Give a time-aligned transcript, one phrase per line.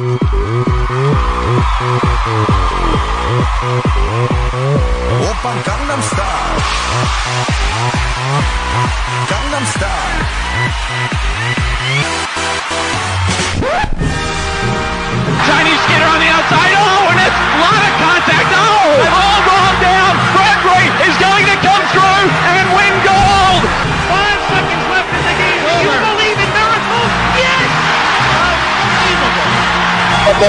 [0.00, 0.69] Música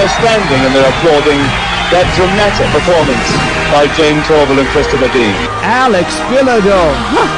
[0.02, 1.38] They're standing and they're applauding
[1.94, 3.22] that dramatic performance
[3.70, 5.30] by Jayne Torvill and Christopher Dean.
[5.62, 6.90] Alex Bilodeau.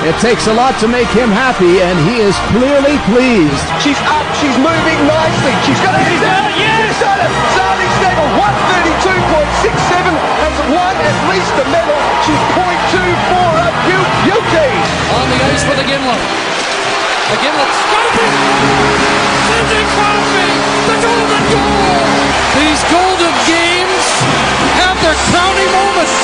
[0.08, 3.60] It takes a lot to make him happy, and he is clearly pleased.
[3.84, 5.52] She's up, she's moving nicely.
[5.68, 6.08] She's got it.
[6.08, 6.56] She's done it.
[6.56, 6.88] Yes.
[6.88, 7.28] She's done it.
[7.52, 10.08] Zali Steggall, 132.67,
[10.40, 12.00] has won at least a medal.
[12.24, 13.76] She's 0.24 up.
[13.92, 14.72] You, beauty.
[15.20, 16.53] on the ice with a Gimlet.
[17.24, 18.34] A Gimlet scoping.
[19.48, 20.48] Sidney Crosby,
[20.84, 22.04] the golden goal.
[22.60, 24.04] These golden games
[24.76, 26.16] have their crowning moments.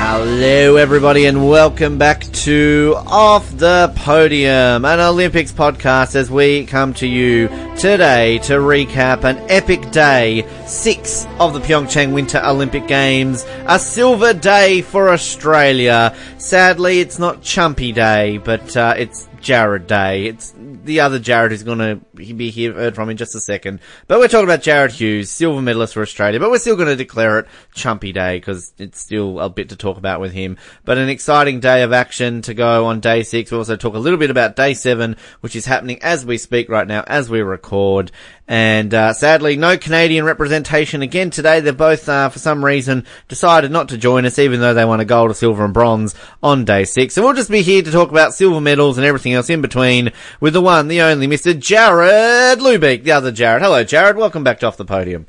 [0.00, 6.94] Hello, everybody, and welcome back to Off the Podium, an Olympics podcast as we come
[6.94, 7.48] to you
[7.80, 14.34] today to recap an epic day, six of the Pyeongchang Winter Olympic Games, a silver
[14.34, 16.14] day for Australia.
[16.36, 20.26] Sadly, it's not Chumpy Day, but uh, it's Jarryd Day.
[20.26, 23.80] It's the other Jared who's going to be here, heard from in just a second.
[24.06, 26.40] But we're talking about Jarryd Hughes, silver medalist for Australia.
[26.40, 29.76] But we're still going to declare it Chumpy Day because it's still a bit to
[29.76, 30.56] talk about with him.
[30.84, 33.50] But an exciting day of action to go on day six.
[33.50, 36.68] We'll also talk a little bit about day seven, which is happening as we speak
[36.68, 38.12] right now, as we record.
[38.50, 41.60] And uh, sadly, no Canadian representation again today.
[41.60, 44.98] They've both, uh, for some reason, decided not to join us, even though they won
[44.98, 47.14] a gold, a silver, and bronze on day six.
[47.14, 50.10] So we'll just be here to talk about silver medals and everything else in between
[50.40, 51.56] with the one, the only, Mr.
[51.56, 53.62] Jared Lubeck, the other Jared.
[53.62, 54.16] Hello, Jared.
[54.16, 55.26] Welcome back to Off the Podium.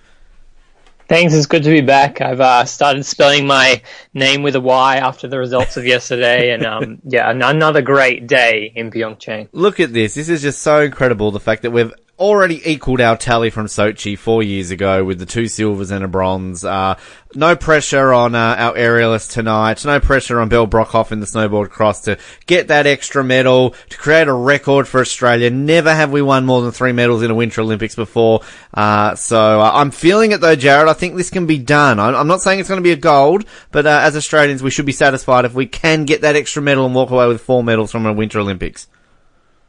[1.08, 2.22] Thanks, it's good to be back.
[2.22, 3.82] I've uh, started spelling my
[4.14, 8.28] name with a Y after the results of yesterday, and um, yeah, an- another great
[8.28, 9.50] day in Pyeongchang.
[9.52, 10.14] Look at this.
[10.14, 11.32] This is just so incredible.
[11.32, 15.26] The fact that we've already equaled our tally from Sochi four years ago with the
[15.26, 16.64] two silvers and a bronze.
[16.64, 16.96] Uh,
[17.34, 19.84] no pressure on uh, our aerialist tonight.
[19.84, 23.98] No pressure on Belle Brockhoff in the snowboard cross to get that extra medal, to
[23.98, 25.50] create a record for Australia.
[25.50, 28.42] Never have we won more than three medals in a Winter Olympics before.
[28.72, 30.90] Uh, so uh, I'm feeling it though, Jared.
[30.90, 32.00] I think this can be done.
[32.00, 34.86] I'm, not saying it's going to be a gold, but uh, as Australians, we should
[34.86, 37.92] be satisfied if we can get that extra medal and walk away with four medals
[37.92, 38.88] from a Winter Olympics.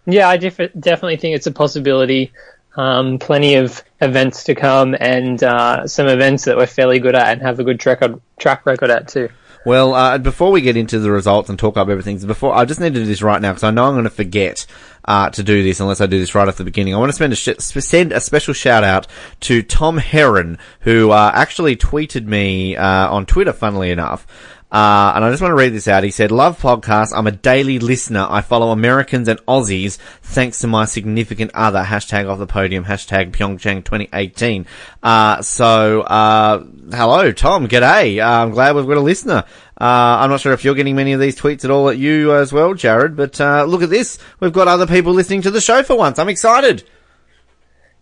[0.06, 2.32] Yeah, I def- definitely think it's a possibility.
[2.74, 7.28] Um, plenty of events to come, and uh, some events that we're fairly good at
[7.28, 8.02] and have a good track
[8.38, 9.28] track record at too.
[9.64, 12.80] Well, uh, before we get into the results and talk up everything, before I just
[12.80, 14.66] need to do this right now because I know I'm going to forget
[15.04, 16.94] uh, to do this unless I do this right at the beginning.
[16.94, 19.06] I want to a sh- send a special shout out
[19.40, 23.52] to Tom Heron, who uh, actually tweeted me uh, on Twitter.
[23.52, 24.26] Funnily enough.
[24.72, 26.02] Uh, and I just want to read this out.
[26.02, 27.12] He said, love podcasts.
[27.14, 28.26] I'm a daily listener.
[28.30, 31.82] I follow Americans and Aussies thanks to my significant other.
[31.82, 32.86] Hashtag off the podium.
[32.86, 34.66] Hashtag Pyeongchang 2018.
[35.02, 37.68] Uh, so, uh, hello, Tom.
[37.68, 38.18] G'day.
[38.18, 39.44] Uh, I'm glad we've got a listener.
[39.78, 39.84] Uh,
[40.20, 42.50] I'm not sure if you're getting many of these tweets at all at you as
[42.50, 44.18] well, Jared, but, uh, look at this.
[44.40, 46.18] We've got other people listening to the show for once.
[46.18, 46.82] I'm excited.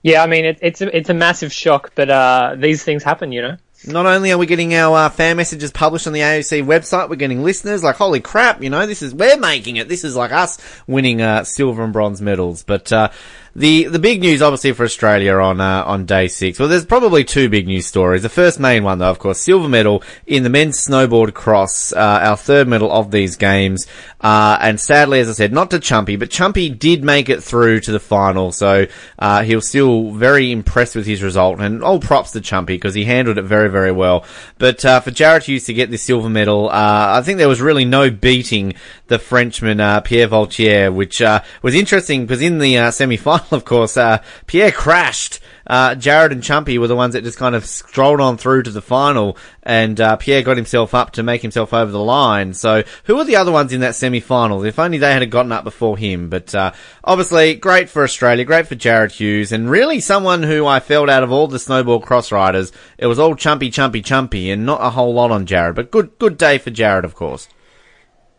[0.02, 3.32] Yeah, I mean it, it's a, it's a massive shock, but uh, these things happen,
[3.32, 3.56] you know.
[3.86, 7.16] Not only are we getting our uh, fan messages published on the AOC website, we're
[7.16, 7.82] getting listeners.
[7.82, 9.88] Like, holy crap, you know, this is we're making it.
[9.88, 12.62] This is like us winning uh, silver and bronze medals.
[12.62, 13.08] But uh,
[13.54, 16.58] the the big news, obviously, for Australia on uh, on day six.
[16.58, 18.22] Well, there's probably two big news stories.
[18.22, 22.20] The first main one, though, of course, silver medal in the men's snowboard cross, uh,
[22.22, 23.86] our third medal of these games.
[24.20, 27.80] Uh, and sadly, as I said, not to Chumpy, but Chumpy did make it through
[27.80, 28.86] to the final, so
[29.18, 31.60] uh, he was still very impressed with his result.
[31.60, 34.24] And all props to Chumpy because he handled it very, very well.
[34.58, 37.60] But uh, for Jarryd Hughes to get this silver medal, uh, I think there was
[37.60, 38.74] really no beating
[39.08, 42.90] the Frenchman uh, Pierre Vaultier, which uh, was interesting because in the uh,
[43.50, 45.40] of course, uh, Pierre crashed.
[45.66, 48.70] Uh, Jared and Chumpy were the ones that just kind of strolled on through to
[48.70, 52.54] the final, and uh, Pierre got himself up to make himself over the line.
[52.54, 54.64] So, who were the other ones in that semi-final?
[54.64, 56.28] If only they had gotten up before him.
[56.28, 56.72] But uh,
[57.04, 61.22] obviously, great for Australia, great for Jarryd Hughes, and really someone who I felt out
[61.22, 64.90] of all the snowboard cross riders, it was all Chumpy, Chumpy, Chumpy, and not a
[64.90, 65.76] whole lot on Jared.
[65.76, 67.48] But good, good day for Jared, of course.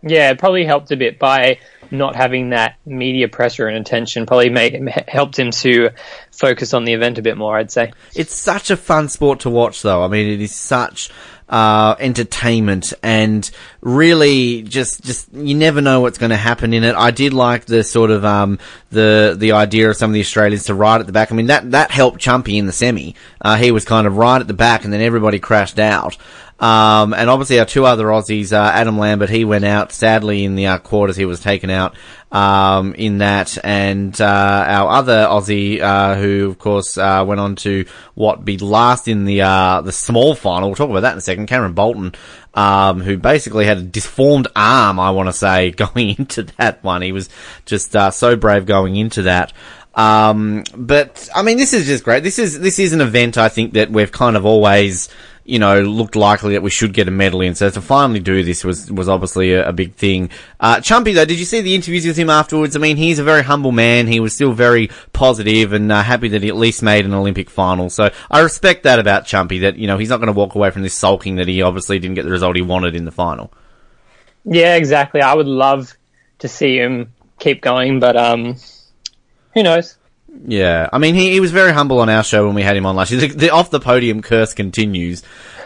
[0.04, 1.60] Yeah, it probably helped a bit by
[1.92, 4.26] not having that media pressure and attention.
[4.26, 5.90] Probably made, helped him to
[6.32, 7.58] focus on the event a bit more.
[7.58, 7.92] I'd say.
[8.16, 10.04] It's such a fun sport to watch, though.
[10.04, 11.10] I mean, it is such
[11.52, 13.50] uh, entertainment and
[13.82, 16.96] really just, just, you never know what's going to happen in it.
[16.96, 18.58] I did like the sort of, um,
[18.90, 21.30] the, the idea of some of the Australians to ride at the back.
[21.30, 23.16] I mean, that, that helped Chumpy in the semi.
[23.42, 26.16] Uh, he was kind of right at the back and then everybody crashed out.
[26.62, 29.92] Um, and obviously our two other Aussies, uh, Adam Lambert, he went out.
[29.92, 31.96] Sadly, in the uh, quarters, he was taken out
[32.32, 33.58] um, in that.
[33.64, 38.60] And uh, our other Aussie, uh, who of course uh, went on to what be
[38.60, 40.70] last in the uh, the small final.
[40.70, 41.48] We'll talk about that in a second.
[41.48, 42.14] Cameron Bolton,
[42.54, 47.02] um, who basically had a disformed arm, I want to say, going into that one.
[47.02, 47.28] He was
[47.66, 49.52] just so brave going into that.
[49.96, 52.22] Um, but I mean, this is just great.
[52.22, 55.10] This is this is an event I think that we've kind of always
[55.44, 57.56] you know, looked likely that we should get a medal in.
[57.56, 60.30] So to finally do this was was obviously a, a big thing.
[60.60, 62.76] Uh, Chumpy though, did you see the interviews with him afterwards?
[62.76, 64.08] I mean, he's a very humble man.
[64.08, 67.50] He was still very positive and uh, happy that he at least made an Olympic
[67.50, 67.90] final.
[67.90, 69.62] So I respect that about Chumpy.
[69.62, 72.00] That you know he's not going to walk away from this sulking that he obviously
[72.00, 73.52] didn't get the result he wanted in the final.
[74.44, 75.22] Yeah, exactly.
[75.22, 75.96] I would love
[76.40, 78.56] to see him keep going, but um,
[79.54, 79.98] who knows?
[80.46, 82.86] Yeah, I mean, he, he was very humble on our show when we had him
[82.86, 83.22] on last year.
[83.22, 85.24] The, the off the podium curse continues.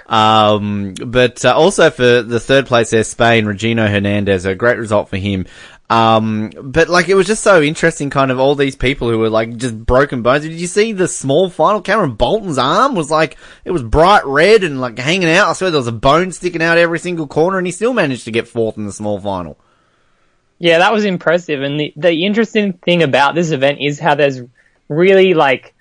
[0.08, 5.10] Um, but uh, also for the third place there, Spain, Regino Hernandez, a great result
[5.10, 5.46] for him.
[5.90, 9.30] Um, but like, it was just so interesting, kind of all these people who were
[9.30, 10.44] like just broken bones.
[10.44, 11.82] Did you see the small final?
[11.82, 15.50] Cameron Bolton's arm was like, it was bright red and like hanging out.
[15.50, 18.26] I swear there was a bone sticking out every single corner and he still managed
[18.26, 19.60] to get fourth in the small final.
[20.60, 21.62] Yeah, that was impressive.
[21.62, 24.42] And the, the interesting thing about this event is how there's
[24.88, 25.75] really like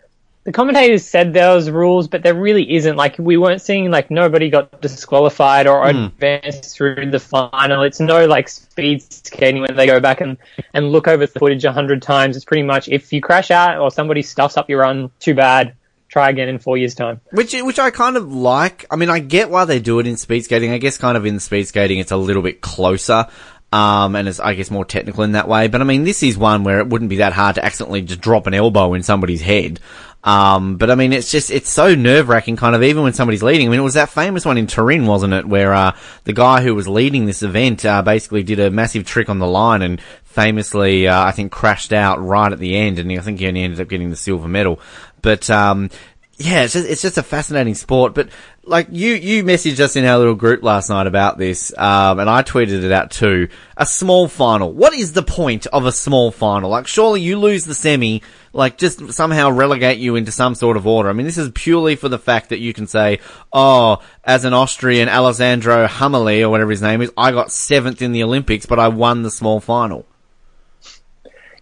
[0.45, 2.97] the commentators said there was rules, but there really isn't.
[2.97, 6.07] Like we weren't seeing like nobody got disqualified or mm.
[6.07, 7.83] advanced through the final.
[7.83, 10.37] It's no like speed skating when they go back and,
[10.75, 12.37] and look over the footage a hundred times.
[12.37, 15.75] It's pretty much if you crash out or somebody stuffs up your run, too bad.
[16.11, 17.23] Try again in four years' time.
[17.33, 18.85] Which which I kind of like.
[18.89, 20.71] I mean, I get why they do it in speed skating.
[20.71, 23.27] I guess kind of in speed skating, it's a little bit closer.
[23.75, 25.67] Um, and it's, I guess, more technical in that way.
[25.67, 28.21] But I mean, this is one where it wouldn't be that hard to accidentally just
[28.21, 29.81] drop an elbow in somebody's head.
[30.23, 33.43] Um, but I mean, it's just, it's so nerve wracking kind of even when somebody's
[33.43, 33.67] leading.
[33.67, 35.45] I mean, it was that famous one in Turin, wasn't it?
[35.45, 39.29] Where, uh, the guy who was leading this event, uh, basically did a massive trick
[39.29, 43.11] on the line and famously, uh, I think crashed out right at the end and
[43.11, 44.79] I think he only ended up getting the silver medal.
[45.21, 45.91] But, um,
[46.37, 48.15] yeah, it's just, it's just a fascinating sport.
[48.15, 48.29] But
[48.67, 52.29] like you, you messaged us in our little group last night about this, um, and
[52.29, 53.49] I tweeted it out too.
[53.77, 54.73] A small final.
[54.73, 56.71] What is the point of a small final?
[56.71, 58.23] Like, surely you lose the semi,
[58.53, 61.09] like just somehow relegate you into some sort of order.
[61.09, 63.21] I mean, this is purely for the fact that you can say,
[63.53, 68.13] oh, as an Austrian, Alessandro Hämmerle or whatever his name is, I got seventh in
[68.13, 70.07] the Olympics, but I won the small final.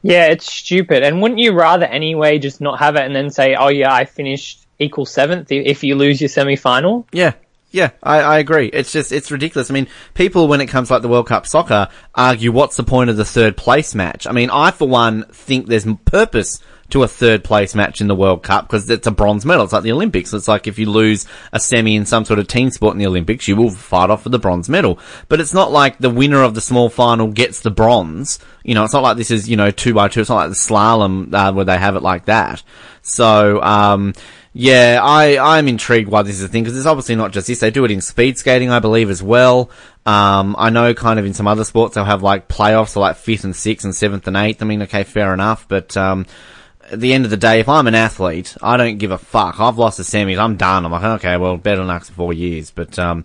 [0.02, 1.04] Yeah, it's stupid.
[1.04, 4.04] And wouldn't you rather anyway just not have it and then say, oh yeah, I
[4.04, 7.06] finished equal seventh if you lose your semi final.
[7.12, 7.32] Yeah.
[7.74, 8.66] Yeah, I, I agree.
[8.66, 9.70] It's just, it's ridiculous.
[9.70, 13.08] I mean, people, when it comes like the World Cup soccer, argue what's the point
[13.08, 14.26] of the third place match?
[14.26, 16.60] I mean, I for one think there's purpose
[16.92, 19.64] to a third place match in the World Cup because it's a bronze medal.
[19.64, 20.34] It's like the Olympics.
[20.34, 23.06] It's like if you lose a semi in some sort of team sport in the
[23.06, 24.98] Olympics, you will fight off for the bronze medal.
[25.28, 28.38] But it's not like the winner of the small final gets the bronze.
[28.62, 30.20] You know, it's not like this is, you know, two by two.
[30.20, 32.62] It's not like the slalom uh, where they have it like that.
[33.00, 34.12] So, um,
[34.54, 37.60] yeah, I, I'm intrigued why this is a thing, because it's obviously not just this.
[37.60, 39.70] They do it in speed skating, I believe, as well.
[40.04, 43.16] Um, I know kind of in some other sports they'll have like playoffs, so like
[43.16, 44.62] fifth and sixth and seventh and eighth.
[44.62, 46.26] I mean, okay, fair enough, but, um,
[46.90, 49.58] at the end of the day, if I'm an athlete, I don't give a fuck.
[49.60, 50.84] I've lost the semis, I'm done.
[50.84, 53.24] I'm like, okay, well, better than for four years, but, um,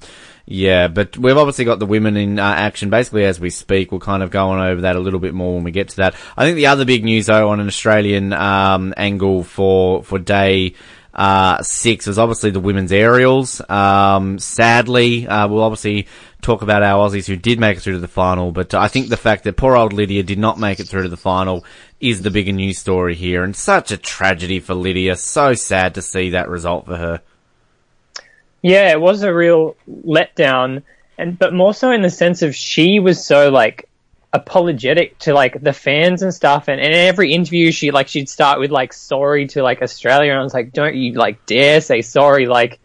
[0.50, 3.92] yeah, but we've obviously got the women in uh, action basically as we speak.
[3.92, 5.96] We'll kind of go on over that a little bit more when we get to
[5.98, 6.16] that.
[6.38, 10.76] I think the other big news though on an Australian um, angle for for day
[11.18, 13.60] uh, six was obviously the women's aerials.
[13.70, 16.08] Um, sadly, uh, we'll obviously
[16.42, 19.10] talk about our Aussies who did make it through to the final, but I think
[19.10, 21.66] the fact that poor old Lydia did not make it through to the final
[22.00, 25.16] is the bigger news story here, and such a tragedy for Lydia.
[25.16, 27.22] So sad to see that result for her.
[28.62, 30.84] Yeah, it was a real letdown,
[31.18, 33.90] and but more so in the sense of she was so like
[34.34, 36.68] apologetic to like the fans and stuff.
[36.68, 40.32] And, and in every interview she like she'd start with like sorry to like Australia.
[40.32, 42.46] And I was like don't you like dare say sorry.
[42.46, 42.80] Like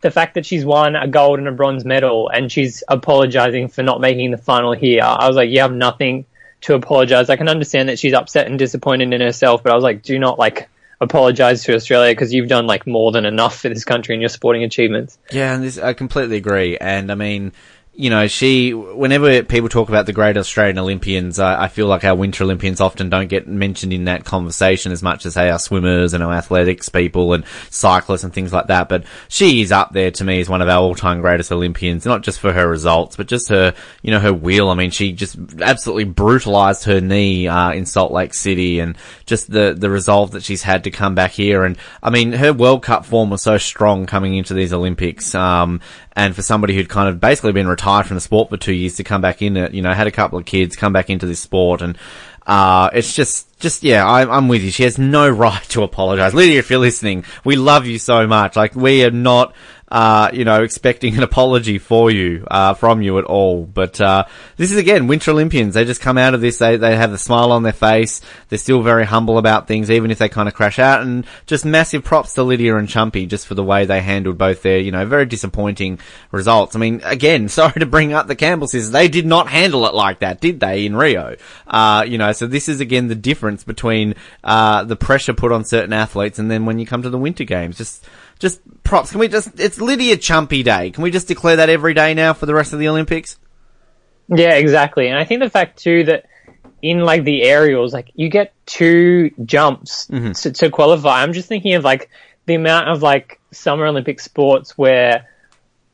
[0.00, 3.82] the fact that she's won a gold and a bronze medal and she's apologizing for
[3.82, 6.24] not making the final here I was like you have nothing
[6.62, 7.30] to apologize.
[7.30, 10.18] I can understand that she's upset and disappointed in herself but I was like do
[10.18, 10.68] not like
[11.00, 14.28] apologize to Australia because you've done like more than enough for this country in your
[14.28, 15.18] sporting achievements.
[15.30, 16.76] Yeah and this, I completely agree.
[16.76, 17.52] And I mean
[17.98, 22.04] you know, she, whenever people talk about the great Australian Olympians, I, I feel like
[22.04, 25.58] our Winter Olympians often don't get mentioned in that conversation as much as, say, our
[25.58, 28.88] swimmers and our athletics people and cyclists and things like that.
[28.88, 32.22] But she is up there to me as one of our all-time greatest Olympians, not
[32.22, 34.70] just for her results, but just her, you know, her will.
[34.70, 39.50] I mean, she just absolutely brutalized her knee, uh, in Salt Lake City and just
[39.50, 41.64] the, the resolve that she's had to come back here.
[41.64, 45.34] And, I mean, her World Cup form was so strong coming into these Olympics.
[45.34, 45.80] Um,
[46.18, 48.96] and for somebody who'd kind of basically been retired from the sport for two years
[48.96, 51.26] to come back in it, you know, had a couple of kids, come back into
[51.26, 51.96] this sport and,
[52.44, 54.72] uh, it's just, just, yeah, I, I'm with you.
[54.72, 56.34] She has no right to apologize.
[56.34, 58.56] Lydia, if you're listening, we love you so much.
[58.56, 59.54] Like, we are not,
[59.90, 63.64] uh, you know, expecting an apology for you, uh, from you at all.
[63.64, 64.24] But, uh,
[64.56, 65.74] this is again, Winter Olympians.
[65.74, 68.20] They just come out of this, they, they have the smile on their face.
[68.48, 71.02] They're still very humble about things, even if they kind of crash out.
[71.02, 74.62] And just massive props to Lydia and Chumpy just for the way they handled both
[74.62, 75.98] their, you know, very disappointing
[76.32, 76.76] results.
[76.76, 78.90] I mean, again, sorry to bring up the Campbell sisters.
[78.90, 81.36] They did not handle it like that, did they, in Rio?
[81.66, 84.14] Uh, you know, so this is again the difference between,
[84.44, 87.44] uh, the pressure put on certain athletes and then when you come to the Winter
[87.44, 87.78] Games.
[87.78, 88.04] Just,
[88.38, 89.10] just props.
[89.10, 90.90] Can we just, it's Lydia Chumpy Day.
[90.90, 93.38] Can we just declare that every day now for the rest of the Olympics?
[94.28, 95.08] Yeah, exactly.
[95.08, 96.26] And I think the fact too that
[96.82, 100.32] in like the aerials, like you get two jumps mm-hmm.
[100.32, 101.22] to, to qualify.
[101.22, 102.10] I'm just thinking of like
[102.46, 105.28] the amount of like summer Olympic sports where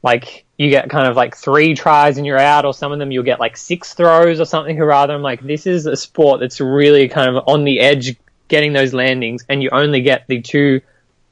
[0.02, 3.10] like you get kind of like three tries and you're out, or some of them
[3.10, 4.78] you'll get like six throws or something.
[4.78, 8.16] Or rather, I'm like, this is a sport that's really kind of on the edge
[8.48, 10.82] getting those landings, and you only get the two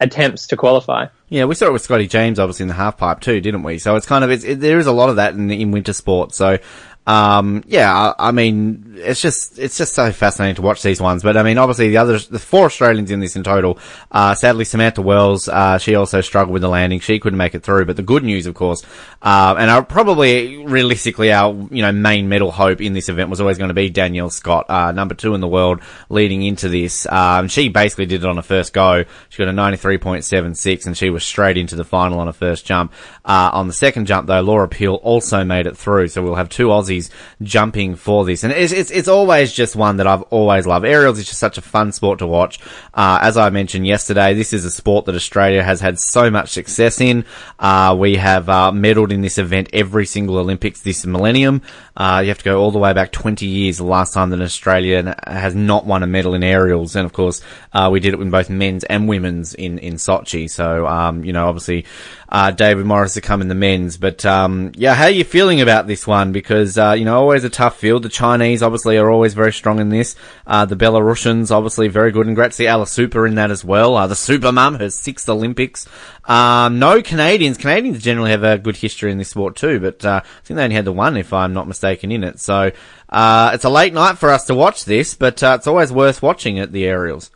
[0.02, 1.06] attempts to qualify.
[1.28, 3.78] Yeah, we saw it with Scotty James, obviously in the half pipe too, didn't we?
[3.78, 5.92] So it's kind of it's, it, there is a lot of that in, in winter
[5.92, 6.34] sport.
[6.34, 6.58] So
[7.06, 11.22] um, yeah, I, I mean, it's just it's just so fascinating to watch these ones.
[11.22, 13.78] But I mean, obviously the others, the four Australians in this in total.
[14.10, 17.00] Uh, sadly, Samantha Wells, uh, she also struggled with the landing.
[17.00, 17.86] She couldn't make it through.
[17.86, 18.84] But the good news, of course,
[19.20, 23.40] uh, and our, probably realistically our you know main medal hope in this event was
[23.40, 27.06] always going to be Danielle Scott, uh, number two in the world leading into this.
[27.10, 29.04] Um, she basically did it on her first go.
[29.28, 32.20] She got a ninety three point seven six, and she was straight into the final
[32.20, 32.92] on her first jump.
[33.24, 36.06] Uh, on the second jump though, Laura Peel also made it through.
[36.06, 37.10] So we'll have two Aussies
[37.42, 38.44] jumping for this.
[38.44, 40.84] And it's, it's, it's always just one that I've always loved.
[40.84, 42.60] Aerials is just such a fun sport to watch.
[42.94, 46.50] Uh, as I mentioned yesterday, this is a sport that Australia has had so much
[46.50, 47.24] success in.
[47.58, 51.62] Uh, we have, uh, medaled in this event every single Olympics this millennium.
[51.96, 54.40] Uh, you have to go all the way back 20 years, the last time that
[54.40, 56.96] Australia has not won a medal in aerials.
[56.96, 60.48] And of course, uh, we did it in both men's and women's in, in Sochi.
[60.48, 61.84] So, um, you know, obviously,
[62.30, 63.98] uh, David Morris to come in the men's.
[63.98, 66.32] But, um, yeah, how are you feeling about this one?
[66.32, 68.04] Because, uh, you know, always a tough field.
[68.04, 70.16] The Chinese obviously are always very strong in this.
[70.46, 72.26] Uh, the Belarusians obviously very good.
[72.26, 73.96] And to see Super in that as well.
[73.96, 75.86] Uh, the Super Mum, her sixth Olympics.
[76.24, 77.58] Um, no Canadians.
[77.58, 80.76] Canadians generally have a good history in this sport too, but, I think they only
[80.76, 82.40] had the one if I'm not mistaken in it.
[82.40, 82.72] So,
[83.08, 86.22] uh, it's a late night for us to watch this, but, uh, it's always worth
[86.22, 87.30] watching at the aerials.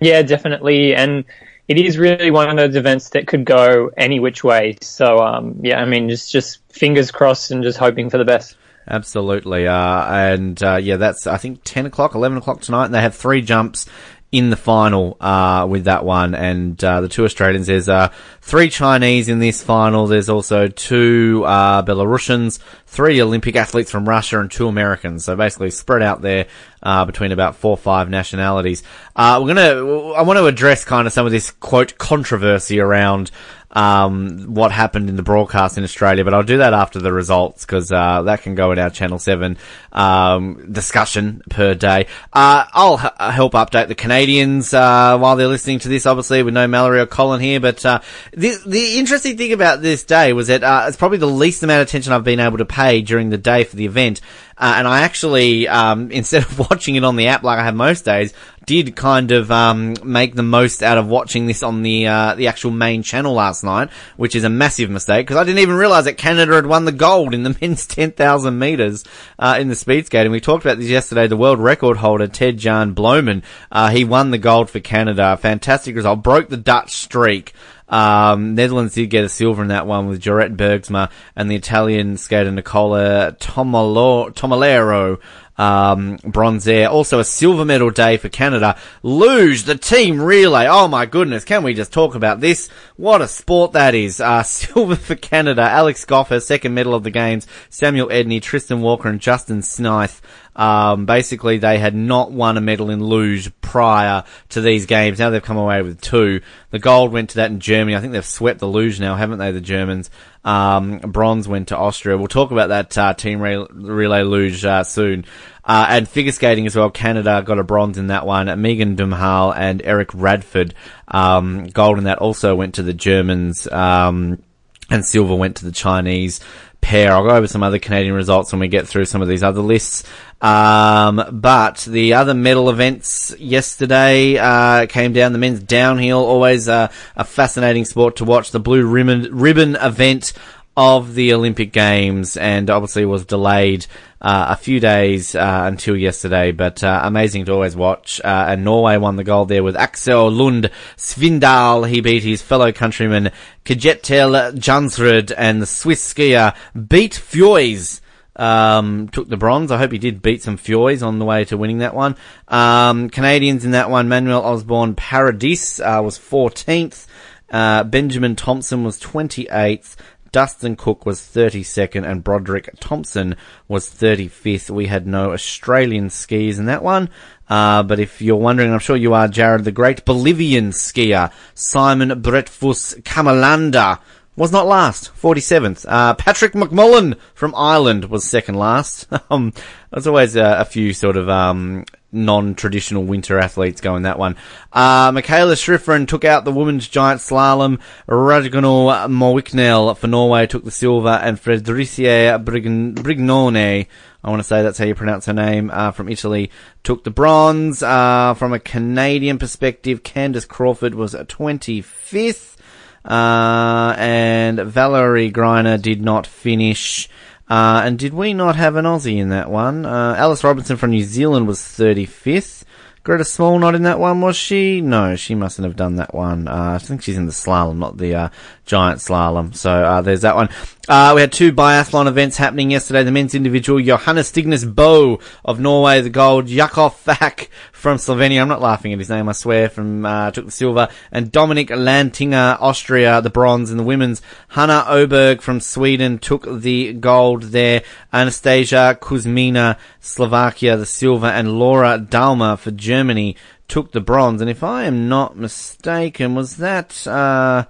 [0.00, 0.94] Yeah, definitely.
[0.94, 1.24] And
[1.68, 4.76] it is really one of those events that could go any which way.
[4.80, 8.56] So, um, yeah, I mean, just, just fingers crossed and just hoping for the best.
[8.86, 9.66] Absolutely.
[9.66, 13.14] Uh, and, uh, yeah, that's, I think 10 o'clock, 11 o'clock tonight, and they have
[13.14, 13.86] three jumps
[14.34, 16.34] in the final, uh, with that one.
[16.34, 18.08] And, uh, the two Australians, there's, uh,
[18.42, 20.08] three Chinese in this final.
[20.08, 25.24] There's also two, uh, Belarusians, three Olympic athletes from Russia and two Americans.
[25.24, 26.46] So basically spread out there,
[26.82, 28.82] uh, between about four or five nationalities.
[29.14, 33.30] Uh, we're gonna, I want to address kind of some of this quote controversy around,
[33.74, 37.66] um, what happened in the broadcast in Australia, but I'll do that after the results
[37.66, 39.58] because uh, that can go in our Channel Seven
[39.92, 42.06] um, discussion per day.
[42.32, 46.06] Uh, I'll h- help update the Canadians uh, while they're listening to this.
[46.06, 48.00] Obviously, with no Mallory or Colin here, but uh,
[48.32, 51.82] the the interesting thing about this day was that uh, it's probably the least amount
[51.82, 54.20] of attention I've been able to pay during the day for the event.
[54.56, 57.74] Uh, and I actually, um, instead of watching it on the app like I have
[57.74, 58.32] most days,
[58.66, 62.48] did kind of um, make the most out of watching this on the uh, the
[62.48, 66.04] actual main channel last night, which is a massive mistake because I didn't even realize
[66.04, 69.04] that Canada had won the gold in the men's ten thousand meters
[69.38, 70.32] uh, in the speed skating.
[70.32, 71.26] We talked about this yesterday.
[71.26, 75.36] The world record holder Ted Jan Bloemen, uh, he won the gold for Canada.
[75.36, 77.52] Fantastic result, broke the Dutch streak.
[77.88, 82.16] Um, Netherlands did get a silver in that one with Jorrit Bergsma and the Italian
[82.16, 85.20] skater Nicola Tumolero
[85.56, 86.88] um, bronze there.
[86.88, 88.78] Also a silver medal day for Canada.
[89.02, 90.66] Luge, the team relay.
[90.68, 92.68] Oh my goodness, can we just talk about this?
[92.96, 94.20] What a sport that is.
[94.20, 95.62] Uh, silver for Canada.
[95.62, 97.46] Alex Gough, her second medal of the games.
[97.68, 100.22] Samuel Edney, Tristan Walker and Justin Snith.
[100.54, 105.18] Um, basically, they had not won a medal in luge prior to these games.
[105.18, 106.40] Now they've come away with two.
[106.70, 107.96] The gold went to that in Germany.
[107.96, 110.10] I think they've swept the luge now, haven't they, the Germans?
[110.44, 112.16] Um, bronze went to Austria.
[112.16, 115.24] We'll talk about that uh, team re- relay luge uh, soon.
[115.66, 116.90] Uh, and figure skating as well.
[116.90, 118.60] Canada got a bronze in that one.
[118.60, 120.74] Meagan Duhamel and Eric Radford,
[121.08, 123.66] um, gold in that also went to the Germans.
[123.68, 124.42] Um,
[124.90, 126.40] and silver went to the Chinese
[126.80, 127.12] pair.
[127.12, 129.62] I'll go over some other Canadian results when we get through some of these other
[129.62, 130.04] lists.
[130.40, 135.32] Um, but the other medal events yesterday uh, came down.
[135.32, 138.50] The men's downhill, always uh, a fascinating sport to watch.
[138.50, 140.34] The blue ribbon ribbon event
[140.76, 143.86] of the Olympic Games, and obviously was delayed
[144.20, 146.50] uh, a few days uh, until yesterday.
[146.52, 148.20] But uh, amazing to always watch.
[148.24, 151.88] Uh, and Norway won the gold there with Aksel Lund Svindal.
[151.88, 153.30] He beat his fellow countryman
[153.64, 156.56] Kjetil Jansrud, and the Swiss skier
[156.88, 158.00] beat Feuz
[158.36, 159.70] um, took the bronze.
[159.70, 162.16] I hope he did beat some Feuz on the way to winning that one.
[162.48, 167.06] Um, Canadians in that one, Manuel Osborne Paradis uh, was 14th.
[167.50, 169.96] Uh, Benjamin Thomsen was 28th.
[170.34, 173.36] Dustin Cook was 32nd and Broderick Thompson
[173.68, 174.68] was 35th.
[174.68, 177.08] We had no Australian skiers in that one.
[177.48, 182.20] Uh, but if you're wondering, I'm sure you are, Jared, the great Bolivian skier, Simon
[182.20, 184.00] Breitfuss Kammerlander,
[184.34, 185.86] was not last, 47th.
[185.88, 189.06] Uh, Patrick McMillan from Ireland was second last.
[189.30, 189.52] um,
[189.92, 194.36] there's always a, a, few sort of, um, non-traditional winter athletes going that one.
[194.72, 197.80] Uh, Mikaela Shiffrin took out the women's giant slalom.
[198.08, 203.86] Ragnhild Mowinckel for Norway took the silver and Federica Brignone,
[204.24, 206.50] I want to say that's how you pronounce her name, uh, from Italy,
[206.82, 207.82] took the bronze.
[207.82, 212.56] Uh, from a Canadian perspective, Candace Crawford was 25th.
[213.04, 217.06] Uh, and Valerie Grenier did not finish.
[217.48, 219.84] Uh, and did we not have an Aussie in that one?
[219.84, 222.64] Uh, Alice Robinson from New Zealand was 35th.
[223.02, 224.80] Greta Small not in that one, was she?
[224.80, 226.48] No, she mustn't have done that one.
[226.48, 228.28] Uh, I think she's in the slalom, not the uh,
[228.64, 229.54] giant slalom.
[229.54, 230.48] So uh, there's that one.
[230.86, 233.04] Uh, we had two biathlon events happening yesterday.
[233.04, 236.46] The men's individual, Johannes Thingnes Bo of Norway, the gold.
[236.46, 238.42] Jakov Fak from Slovenia.
[238.42, 240.88] I'm not laughing at his name, I swear, from uh, took the silver.
[241.10, 243.70] And Dominik Landertinger, Austria, the bronze.
[243.70, 247.82] And the women's, Hanna Oberg from Sweden took the gold there.
[248.12, 251.28] Anastasia Kuzmina, Slovakia, the silver.
[251.28, 253.36] And Laura Dahlmeier for Germany
[253.68, 254.42] took the bronze.
[254.42, 257.06] And if I am not mistaken, was that...
[257.06, 257.64] Uh,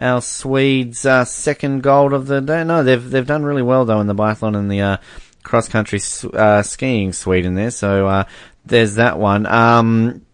[0.00, 2.64] our Swedes' uh, second gold of the day.
[2.64, 4.96] No, they've they've done really well though in the biathlon and the uh,
[5.42, 6.00] cross country
[6.34, 7.70] uh, skiing Sweden there.
[7.70, 8.24] So uh,
[8.64, 9.46] there's that one.
[9.46, 10.24] Um,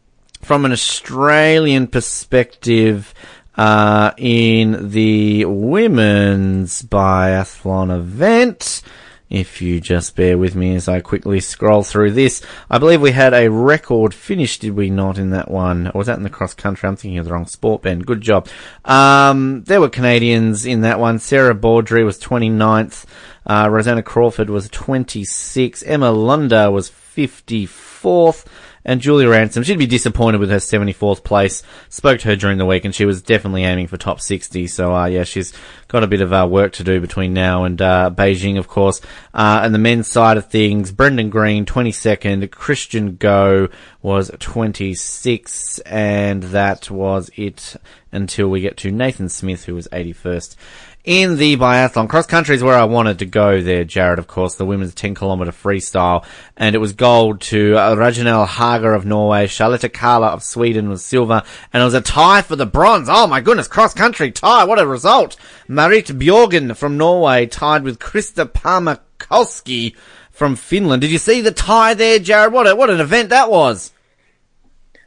[0.42, 3.14] from an Australian perspective,
[3.57, 8.83] uh, in the women's biathlon event,
[9.31, 12.43] if you just bear with me as I quickly scroll through this.
[12.71, 15.89] I believe we had a record finish, did we not, in that one?
[15.89, 16.89] Or was that in the cross country?
[16.89, 18.01] I'm thinking of the wrong sport, Ben.
[18.01, 18.49] Good job.
[18.85, 21.19] Um, there were Canadians in that one.
[21.19, 23.07] Sarah Beaudry was 29th.
[23.46, 25.83] Uh, Rosanna Crawford was 26.
[25.83, 28.44] Emma Lunder was 54th.
[28.87, 31.62] And Julia Ransom, she'd be disappointed with her 74th place.
[31.88, 34.66] Spoke to her during the week and she was definitely aiming for top 60.
[34.66, 35.54] So, uh, yeah, she's
[35.88, 39.00] got a bit of uh, work to do between now and uh, Beijing, of course.
[39.33, 42.50] Uh, and the men's side of things, Brendan Green, 22nd.
[42.50, 43.68] Christian Gow
[44.02, 45.80] was 26th.
[45.87, 47.76] And that was it
[48.12, 50.57] until we get to Nathan Smith, who was 81st
[51.05, 52.09] in the biathlon.
[52.09, 55.14] Cross country is where I wanted to go there, Jared, of course, the women's 10
[55.14, 56.25] kilometer freestyle.
[56.57, 61.05] And it was gold to uh, Ragnhild Haga of Norway, Charlotte Kalla of Sweden was
[61.05, 63.09] silver, and it was a tie for the bronze.
[63.11, 65.37] Oh my goodness, cross country tie, what a result.
[65.69, 69.95] Marit Bjorgen from Norway tied with Krista Parmakoski
[70.31, 71.03] from Finland.
[71.03, 72.53] Did you see the tie there, Jared?
[72.53, 73.93] What a, what an event that was.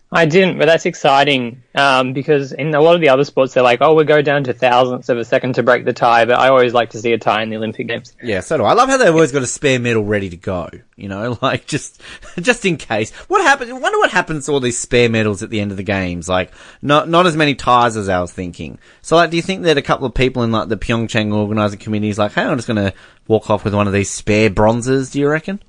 [0.10, 3.64] I didn't, but that's exciting um, because in a lot of the other sports, they're
[3.64, 6.40] like, "Oh, we'll go down to thousandths of a second to break the tie." But
[6.40, 8.16] I always like to see a tie in the Olympic Games.
[8.24, 8.70] Yeah, so do I.
[8.70, 10.70] I love how they've always got a spare medal ready to go.
[10.96, 12.02] You know, like just
[12.40, 13.12] just in case.
[13.28, 13.70] What happens?
[13.70, 16.30] I wonder what happens to all these spare medals at the end of the games.
[16.30, 18.80] Like, not not as many ties as I was thinking.
[19.02, 21.80] So, like, do you think that a couple of people in like the Pyeongchang organising
[21.80, 22.94] committee is like, "Hey, I'm just going to
[23.28, 25.12] walk off with one of these spare bronzes"?
[25.12, 25.60] Do you reckon?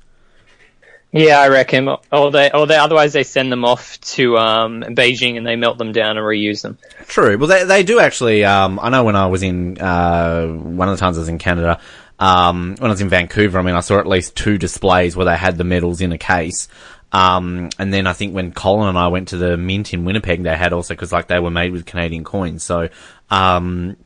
[1.12, 1.88] Yeah, I reckon.
[1.88, 5.78] Or they, or they, otherwise they send them off to um, Beijing and they melt
[5.78, 6.76] them down and reuse them.
[7.06, 7.38] True.
[7.38, 8.44] Well, they they do actually.
[8.44, 11.38] Um, I know when I was in uh, one of the times I was in
[11.38, 11.80] Canada,
[12.18, 15.24] um, when I was in Vancouver, I mean, I saw at least two displays where
[15.24, 16.68] they had the medals in a case.
[17.10, 20.42] Um, and then I think when Colin and I went to the Mint in Winnipeg,
[20.42, 22.62] they had also because like they were made with Canadian coins.
[22.62, 22.90] So,
[23.30, 23.96] um,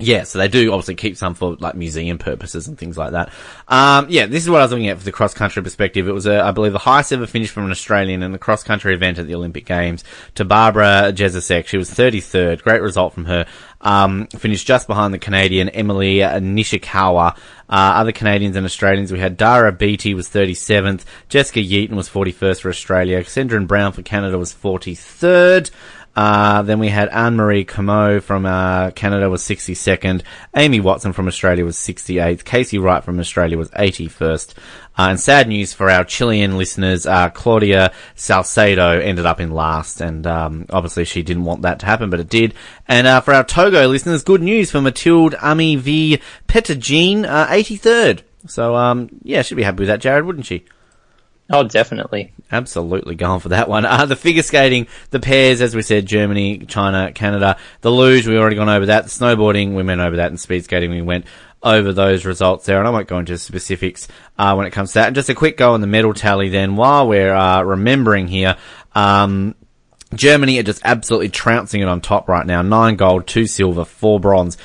[0.00, 3.32] Yeah, so they do obviously keep some for like museum purposes and things like that.
[3.66, 6.06] Um, yeah, this is what I was looking at for the cross country perspective.
[6.06, 8.62] It was, a, I believe, the highest ever finish from an Australian in the cross
[8.62, 10.04] country event at the Olympic Games
[10.36, 11.66] to Barbara Jezeršek.
[11.66, 12.62] She was 33rd.
[12.62, 13.46] Great result from her.
[13.80, 17.36] Um, finished just behind the Canadian Emily Nishikawa.
[17.68, 21.04] Uh, other Canadians and Australians, we had Dahria Beatty was 37th.
[21.28, 23.22] Jessica Yeaton was 41st for Australia.
[23.22, 25.70] Cassandra Brown for Canada was 43rd.
[26.18, 30.22] Uh, then we had Anne Marie Comeau from uh, Canada was 62nd.
[30.56, 32.44] Amy Watson from Australia was 68th.
[32.44, 34.54] Casey Wright from Australia was 81st.
[34.98, 40.00] Uh, and sad news for our Chilean listeners, uh, Claudia Salcedo ended up in last,
[40.00, 42.52] and um, obviously she didn't want that to happen, but it did.
[42.88, 46.20] And uh, for our Togo listeners, good news for Mathilde Ami V.
[46.48, 48.22] Petagine, 83rd.
[48.48, 50.64] So um, yeah, she'd be happy with that, Jared, wouldn't she?
[51.50, 52.32] Oh, definitely.
[52.52, 53.86] Absolutely going for that one.
[53.86, 57.56] Uh, the figure skating, the pairs, as we said, Germany, China, Canada.
[57.80, 59.04] The luge, we already gone over that.
[59.04, 60.28] The snowboarding, we went over that.
[60.28, 61.24] And speed skating, we went
[61.62, 62.78] over those results there.
[62.78, 64.08] And I won't go into specifics
[64.38, 65.06] uh, when it comes to that.
[65.08, 68.56] And just a quick go on the medal tally then while we're uh, remembering here.
[68.94, 69.54] Um,
[70.14, 72.62] Germany are just absolutely trouncing it on top right now.
[72.62, 74.56] Nine gold, two silver, four bronze,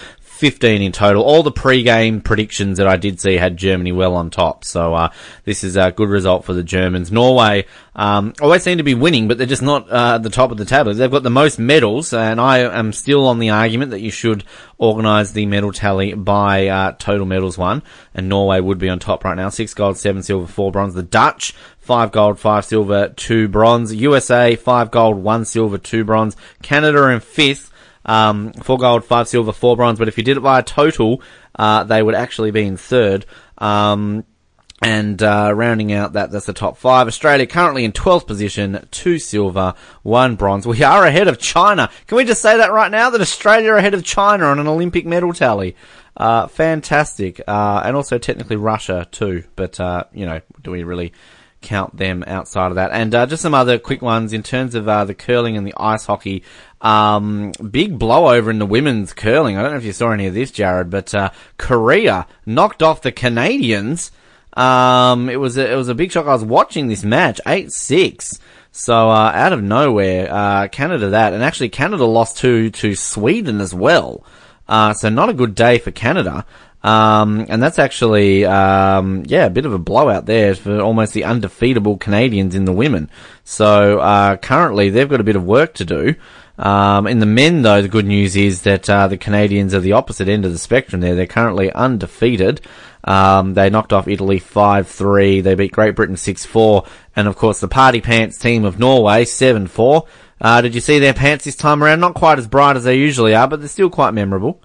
[0.43, 1.23] 15 in total.
[1.23, 4.65] All the pre-game predictions that I did see had Germany well on top.
[4.65, 5.09] So, uh,
[5.45, 7.13] this is a good result for the Germans.
[7.13, 10.51] Norway, um, always seem to be winning, but they're just not, uh, at the top
[10.51, 10.93] of the table.
[10.93, 14.43] They've got the most medals, and I am still on the argument that you should
[14.77, 17.81] organise the medal tally by, uh, total medals won.
[18.13, 19.47] And Norway would be on top right now.
[19.47, 20.93] Six gold, seven silver, four bronze.
[20.93, 23.95] The Dutch, five gold, five silver, two bronze.
[23.95, 26.35] USA, five gold, one silver, two bronze.
[26.61, 27.69] Canada in fifth
[28.05, 29.99] um, four gold, five silver, four bronze.
[29.99, 31.21] But if you did it by a total,
[31.55, 33.25] uh, they would actually be in third.
[33.57, 34.25] Um,
[34.81, 37.07] and uh, rounding out that, that's the top five.
[37.07, 40.67] Australia currently in 12th position, two silver, one bronze.
[40.67, 41.89] We are ahead of China.
[42.07, 43.09] Can we just say that right now?
[43.09, 45.77] That Australia are ahead of China on an Olympic medal tally.
[46.17, 47.39] Uh, fantastic.
[47.47, 49.45] Uh, and also technically Russia too.
[49.55, 51.13] But, uh, you know, do we really
[51.63, 52.91] count them outside of that?
[52.91, 55.73] And uh, just some other quick ones in terms of uh, the curling and the
[55.77, 56.43] ice hockey.
[56.81, 59.57] Um, big blowover in the women's curling.
[59.57, 63.01] I don't know if you saw any of this, Jared, but uh, Korea knocked off
[63.01, 64.11] the Canadians.
[64.55, 66.27] Um, it was a, it was a big shock.
[66.27, 68.37] I was watching this match, eight six.
[68.71, 73.61] So uh, out of nowhere, uh, Canada that, and actually Canada lost to to Sweden
[73.61, 74.25] as well.
[74.67, 76.45] Uh, so not a good day for Canada.
[76.83, 81.23] Um, and that's actually, um, yeah, a bit of a blowout there for almost the
[81.23, 83.09] undefeatable Canadians in the women.
[83.45, 86.15] So, uh, currently they've got a bit of work to do.
[86.57, 89.93] Um, in the men, though, the good news is that uh, the Canadians are the
[89.93, 91.01] opposite end of the spectrum.
[91.01, 92.61] There, they're currently undefeated.
[93.05, 95.41] Um, they knocked off Italy five three.
[95.41, 99.25] They beat Great Britain six four, and of course the party pants team of Norway
[99.25, 100.05] seven four.
[100.39, 101.99] Uh, did you see their pants this time around?
[101.99, 104.61] Not quite as bright as they usually are, but they're still quite memorable.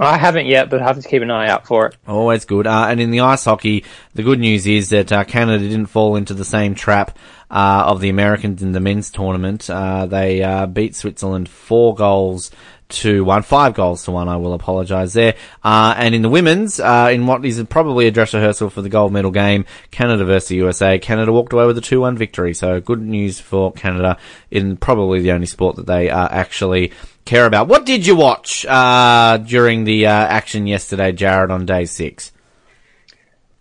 [0.00, 1.96] I haven't yet, but I have to keep an eye out for it.
[2.08, 2.66] Always good.
[2.66, 3.84] Uh, and in the ice hockey,
[4.14, 7.18] the good news is that uh, Canada didn't fall into the same trap
[7.50, 9.68] uh, of the Americans in the men's tournament.
[9.68, 12.50] Uh, they uh, beat Switzerland four goals
[12.90, 14.28] to one, five goals to one.
[14.28, 15.34] I will apologise there.
[15.62, 19.12] Uh, and in the women's, in what is probably a dress rehearsal for the gold
[19.12, 22.54] medal game, Canada versus USA, Canada walked away with a two-one victory.
[22.54, 24.18] So good news for Canada
[24.50, 26.92] in probably the only sport that they are actually
[27.24, 27.68] care about.
[27.68, 32.32] What did you watch uh, during the uh, action yesterday, Jared, on day six?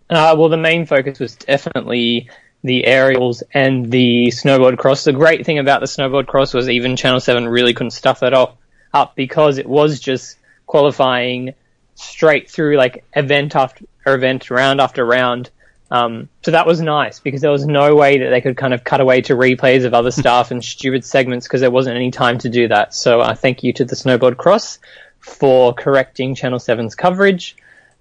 [0.09, 2.29] Uh, well, the main focus was definitely
[2.63, 5.03] the aerials and the snowboard cross.
[5.03, 8.33] The great thing about the snowboard cross was even Channel 7 really couldn't stuff that
[8.33, 8.55] off,
[8.93, 11.53] up because it was just qualifying
[11.95, 15.49] straight through like event after event, round after round.
[15.91, 18.83] Um, so that was nice because there was no way that they could kind of
[18.83, 22.37] cut away to replays of other stuff and stupid segments because there wasn't any time
[22.39, 22.93] to do that.
[22.93, 24.79] So uh, thank you to the Snowboard Cross
[25.19, 27.55] for correcting Channel 7's coverage.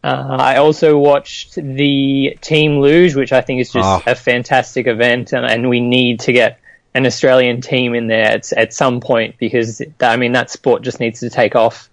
[0.05, 4.03] Uh, I also watched the Team Luge, which I think is just Oh.
[4.07, 6.61] a fantastic event, and, and we need to get
[6.95, 11.01] an Australian team in there at, at some point because I mean that sport just
[11.01, 11.89] needs to take off.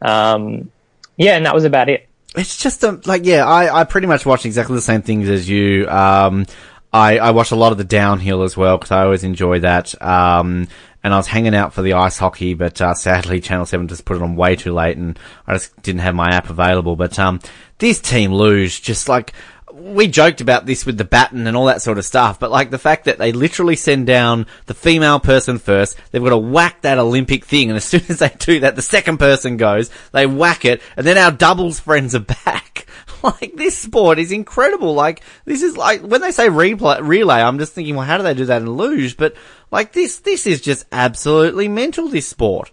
[0.00, 0.70] Um,
[1.16, 2.08] yeah, and that was about it.
[2.36, 5.48] It's just a, like, yeah, I, I pretty much watched exactly the same things as
[5.48, 5.88] you.
[5.88, 6.46] Um,
[6.92, 10.00] I, I watched a lot of the downhill as well because I always enjoy that.
[10.00, 10.68] Um,
[11.02, 14.04] and I was hanging out for the ice hockey, but uh, sadly Channel Seven just
[14.04, 16.96] put it on way too late, and I just didn't have my app available.
[16.96, 17.40] But um,
[17.78, 19.32] this team luge, just like
[19.78, 22.70] we joked about this with the baton and all that sort of stuff, but like
[22.70, 26.82] the fact that they literally send down the female person first, they've got to whack
[26.82, 30.26] that Olympic thing, and as soon as they do that, the second person goes, they
[30.26, 32.86] whack it, and then our doubles friends are back.
[33.20, 34.94] Like this sport is incredible.
[34.94, 38.22] Like this is like when they say replay, relay, I'm just thinking, well, how do
[38.22, 39.16] they do that in luge?
[39.16, 39.34] But
[39.72, 42.08] like this, this is just absolutely mental.
[42.08, 42.70] This sport.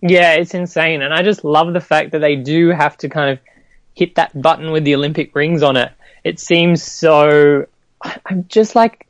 [0.00, 1.02] Yeah, it's insane.
[1.02, 3.40] And I just love the fact that they do have to kind of
[3.94, 5.92] hit that button with the Olympic rings on it.
[6.24, 7.66] It seems so,
[8.02, 9.06] I'm just like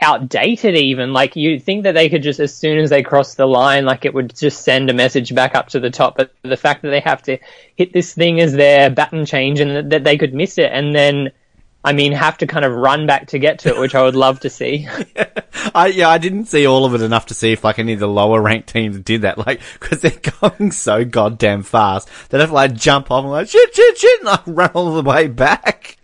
[0.00, 1.12] outdated even.
[1.12, 4.04] Like you'd think that they could just, as soon as they cross the line, like
[4.04, 6.16] it would just send a message back up to the top.
[6.16, 7.38] But the fact that they have to
[7.76, 11.32] hit this thing as their baton change and that they could miss it and then,
[11.84, 14.16] I mean, have to kind of run back to get to it, which I would
[14.16, 14.88] love to see.
[15.74, 18.00] I yeah, I didn't see all of it enough to see if like any of
[18.00, 22.08] the lower ranked teams did that, like because they're going so goddamn fast.
[22.30, 25.08] Have to like jump off and like shit, shit, shit, and like run all the
[25.08, 25.97] way back.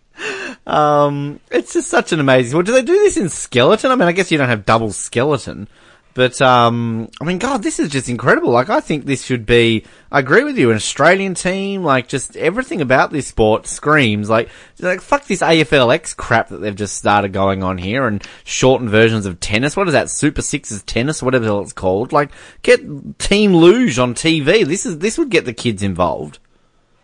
[0.67, 2.57] Um, it's just such an amazing.
[2.57, 3.90] Well, do they do this in skeleton?
[3.90, 5.69] I mean, I guess you don't have double skeleton,
[6.14, 8.51] but um, I mean, God, this is just incredible.
[8.51, 9.85] Like, I think this should be.
[10.12, 10.71] I agree with you.
[10.71, 16.17] An Australian team, like, just everything about this sport screams like, like fuck this AFLX
[16.17, 19.77] crap that they've just started going on here and shortened versions of tennis.
[19.77, 20.09] What is that?
[20.09, 22.12] Super Sixes tennis, whatever it's called.
[22.12, 22.31] Like,
[22.62, 24.64] get Team Luge on TV.
[24.64, 26.38] This is this would get the kids involved.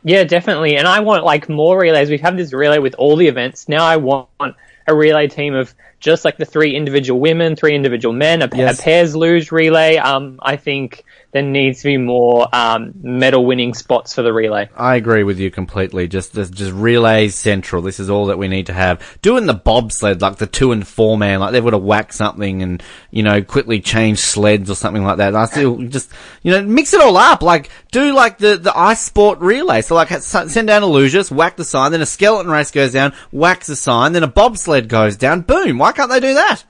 [0.03, 0.77] Yeah, definitely.
[0.77, 2.09] And I want like more relays.
[2.11, 3.69] We have this relay with all the events.
[3.69, 4.29] Now I want
[4.87, 8.81] a relay team of just like the three individual women, three individual men, a, Yes.
[8.81, 9.97] a pairs luge relay.
[9.97, 14.69] Um, I think there needs to be more um, medal winning spots for the relay.
[14.77, 16.09] I agree with you completely.
[16.09, 17.83] Just, just, just relays central.
[17.83, 19.01] This is all that we need to have.
[19.23, 22.63] Doing the bobsled, like the two and four man, like they've got to whack something
[22.63, 22.83] and,
[23.13, 25.37] you know, quickly change sleds or something like that.
[25.37, 26.11] I still just,
[26.43, 27.43] you know, mix it all up.
[27.43, 29.83] Like, do like the, the ice sport relay.
[29.83, 33.13] So like, send down a luges, whack the sign, then a skeleton race goes down,
[33.31, 35.43] whacks the sign, then a bobsled goes down.
[35.43, 35.79] Boom.
[35.79, 36.65] Why can't they do that?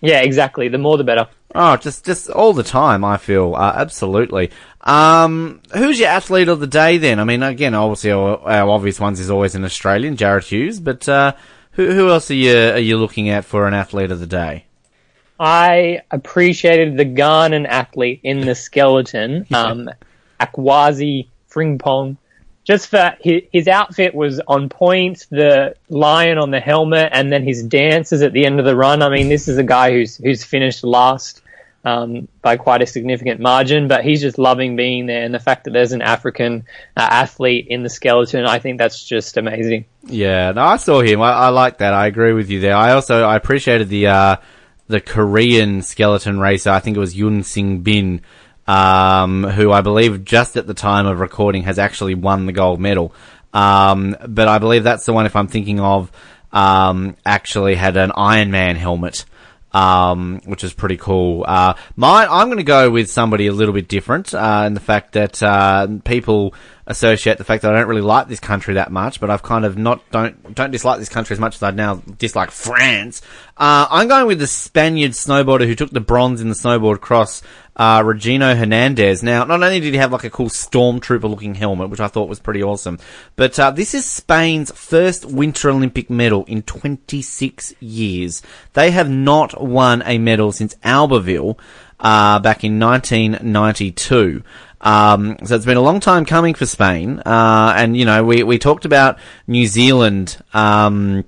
[0.00, 0.68] Yeah, exactly.
[0.68, 1.28] The more the better.
[1.54, 3.04] Oh, just just all the time.
[3.04, 4.50] I feel uh, absolutely.
[4.80, 7.20] Um, who's your athlete of the day then?
[7.20, 10.80] I mean, again, obviously our, our obvious ones is always an Australian, Jarryd Hughes.
[10.80, 11.34] But uh,
[11.72, 14.64] who who else are you are you looking at for an athlete of the day?
[15.38, 19.90] I appreciated the Ghanan athlete in the skeleton, um,
[20.40, 22.16] Akwasi Frimpong.
[22.64, 27.62] Just for his, outfit was on point, the lion on the helmet, and then his
[27.64, 29.02] dances at the end of the run.
[29.02, 31.42] I mean, this is a guy who's who's finished last
[31.84, 35.64] um, by quite a significant margin, but he's just loving being there, and the fact
[35.64, 36.64] that there's an African
[36.96, 39.86] uh, athlete in the skeleton, I think that's just amazing.
[40.04, 41.20] Yeah, no, I saw him.
[41.20, 41.92] I, I like that.
[41.94, 42.76] I agree with you there.
[42.76, 44.36] I also I appreciated the uh,
[44.86, 46.70] the Korean skeleton racer.
[46.70, 48.20] I think it was Yun Sung Bin,
[48.66, 52.80] um, who I believe just at the time of recording has actually won the gold
[52.80, 53.14] medal.
[53.52, 55.26] Um, but I believe that's the one.
[55.26, 56.10] If I'm thinking of,
[56.52, 59.24] um, actually had an Iron Man helmet.
[59.74, 61.46] Um, which is pretty cool.
[61.48, 65.12] Uh, I'm going to go with somebody a little bit different, uh, in the fact
[65.12, 66.52] that, uh, people
[66.86, 69.64] associate the fact that I don't really like this country that much, but I've kind
[69.64, 73.22] of not, don't, don't dislike this country as much as I now dislike France.
[73.56, 77.42] Uh, I'm going with the Spaniard snowboarder who took the bronze in the snowboard cross,
[77.76, 79.22] uh, Regino Hernandez.
[79.22, 82.28] Now, not only did he have like a cool stormtrooper looking helmet, which I thought
[82.28, 82.98] was pretty awesome,
[83.36, 88.42] but, uh, this is Spain's first Winter Olympic medal in 26 years.
[88.72, 91.58] They have not won a medal since Albertville,
[92.02, 94.42] uh, back in 1992.
[94.82, 97.20] Um, so it's been a long time coming for Spain.
[97.20, 101.24] Uh, and you know, we, we talked about New Zealand, um,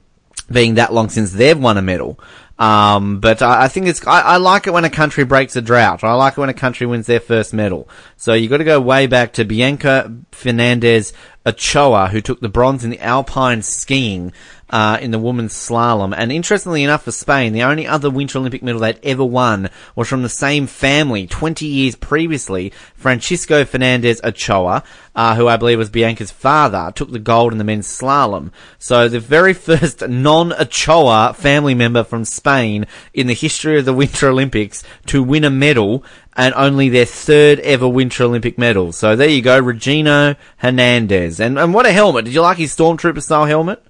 [0.50, 2.18] being that long since they've won a medal.
[2.58, 5.62] Um, but I, I think it's, I, I like it when a country breaks a
[5.62, 6.04] drought.
[6.04, 7.88] I like it when a country wins their first medal.
[8.16, 11.12] So you gotta go way back to Blanca Fernandez
[11.46, 14.32] Ochoa, who took the bronze in the alpine skiing,
[14.74, 16.12] uh, in the women's slalom.
[16.16, 20.08] And interestingly enough for Spain, the only other Winter Olympic medal they'd ever won was
[20.08, 22.72] from the same family 20 years previously.
[22.96, 24.82] Francisco Fernandez Ochoa,
[25.14, 28.50] uh, who I believe was Blanca's father, took the gold in the men's slalom.
[28.80, 34.28] So the very first non-Ochoa family member from Spain in the history of the Winter
[34.28, 36.02] Olympics to win a medal
[36.37, 38.90] and only their third ever Winter Olympic medal.
[38.90, 41.38] So there you go, Regino Hernandez.
[41.38, 42.24] And, and what a helmet.
[42.24, 43.80] Did you like his Stormtrooper style helmet?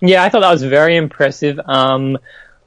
[0.00, 1.60] Yeah, I thought that was very impressive.
[1.64, 2.18] Um,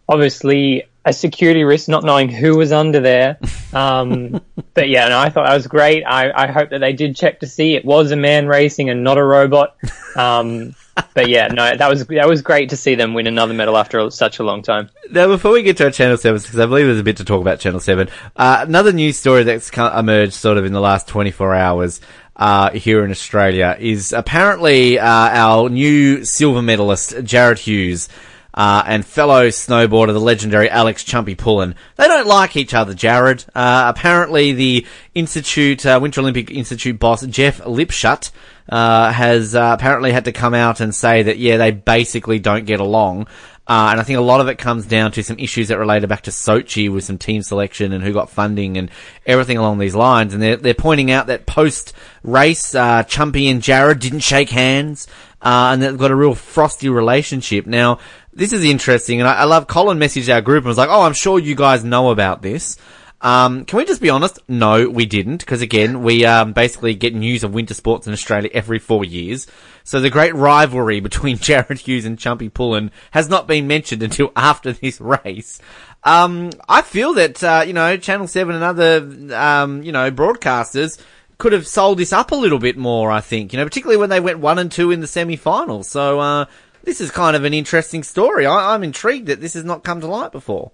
[0.09, 3.37] obviously, a security risk not knowing who was under there.
[3.73, 4.41] Um,
[4.73, 6.03] but yeah, no, I thought that was great.
[6.03, 9.03] I, I hope that they did check to see it was a man racing and
[9.03, 9.77] not a robot.
[10.15, 10.75] Um,
[11.13, 14.09] but yeah, no, that was that was great to see them win another medal after
[14.09, 14.89] such a long time.
[15.09, 17.25] Now, before we get to our Channel 7, because I believe there's a bit to
[17.25, 21.07] talk about Channel 7, uh, another news story that's emerged sort of in the last
[21.07, 22.01] 24 hours
[22.37, 28.07] uh, here in Australia is apparently uh, our new silver medalist, Jarryd Hughes,
[28.53, 31.75] uh, and fellow snowboarder, the legendary Alex Chumpy Pullen.
[31.95, 33.43] They don't like each other, Jared.
[33.53, 38.31] Uh, apparently the Institute, uh, Winter Olympic Institute boss, Geoff Lipshut,
[38.69, 42.79] uh, has apparently had to come out and say that, yeah, they basically don't get
[42.79, 43.27] along.
[43.67, 46.07] Uh, and I think a lot of it comes down to some issues that related
[46.07, 48.89] back to Sochi with some team selection and who got funding and
[49.25, 50.33] everything along these lines.
[50.33, 55.07] And they're, they're pointing out that post race, uh, Chumpy and Jared didn't shake hands,
[55.41, 57.65] uh, and they've got a real frosty relationship.
[57.65, 57.99] Now,
[58.31, 61.01] this is interesting, and I, I love Colin messaged our group and was like, oh,
[61.01, 62.77] I'm sure you guys know about this.
[63.19, 64.39] Um, can we just be honest?
[64.47, 68.49] No, we didn't, because again, we um, basically get news of winter sports in Australia
[68.53, 69.47] every four years.
[69.83, 74.31] So the great rivalry between Jarryd Hughes and Chumpy Pullen has not been mentioned until
[74.35, 75.59] after this race.
[76.03, 81.01] Um, I feel that uh, you know Channel Seven and other um, you know broadcasters
[81.39, 83.11] could have sold this up a little bit more.
[83.11, 85.87] I think you know, particularly when they went one and two in the semi-finals.
[85.89, 86.45] So uh,
[86.83, 88.45] this is kind of an interesting story.
[88.45, 90.71] I- I'm intrigued that this has not come to light before.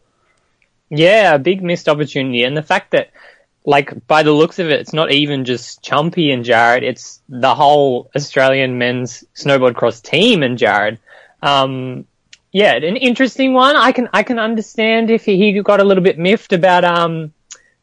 [0.95, 3.09] Yeah, a big missed opportunity, and the fact that,
[3.65, 7.55] like, by the looks of it, it's not even just Chumpy and Jared; it's the
[7.55, 10.99] whole Australian men's snowboard cross team and Jared.
[11.41, 12.05] Um,
[12.51, 13.75] yeah, an interesting one.
[13.75, 17.33] I can I can understand if he, he got a little bit miffed about um,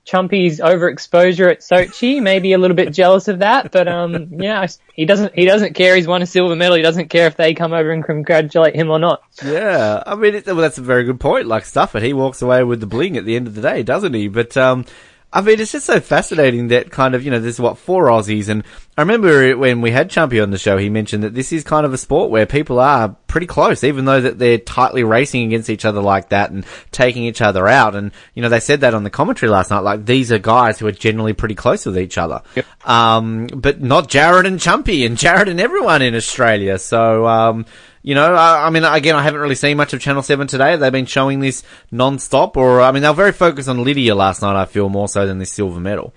[0.06, 3.70] Chumpy's overexposure at Sochi, maybe a little bit jealous of that.
[3.70, 5.96] But um, yeah, he doesn't he doesn't care.
[5.96, 6.76] He's won a silver medal.
[6.76, 9.22] He doesn't care if they come over and congratulate him or not.
[9.44, 11.46] Yeah, I mean, it, well, that's a very good point.
[11.46, 14.14] Like Stufford, he walks away with the bling at the end of the day, doesn't
[14.14, 14.28] he?
[14.28, 14.84] But um,
[15.32, 18.48] I mean, it's just so fascinating that kind of, you know, there's what, four Aussies.
[18.48, 18.64] And
[18.98, 21.86] I remember when we had Chumpy on the show, he mentioned that this is kind
[21.86, 25.70] of a sport where people are pretty close, even though that they're tightly racing against
[25.70, 27.94] each other like that and taking each other out.
[27.94, 30.80] And, you know, they said that on the commentary last night, like these are guys
[30.80, 32.42] who are generally pretty close with each other.
[32.56, 32.88] Yep.
[32.88, 36.76] Um, but not Jarryd and Chumpy and Jared and everyone in Australia.
[36.78, 37.66] So, um,
[38.02, 40.76] you know, I, I, mean, again, I haven't really seen much of Channel 7 today.
[40.76, 44.42] They've been showing this non-stop, or, I mean, they were very focused on Lydia last
[44.42, 46.14] night, I feel, more so than this silver medal.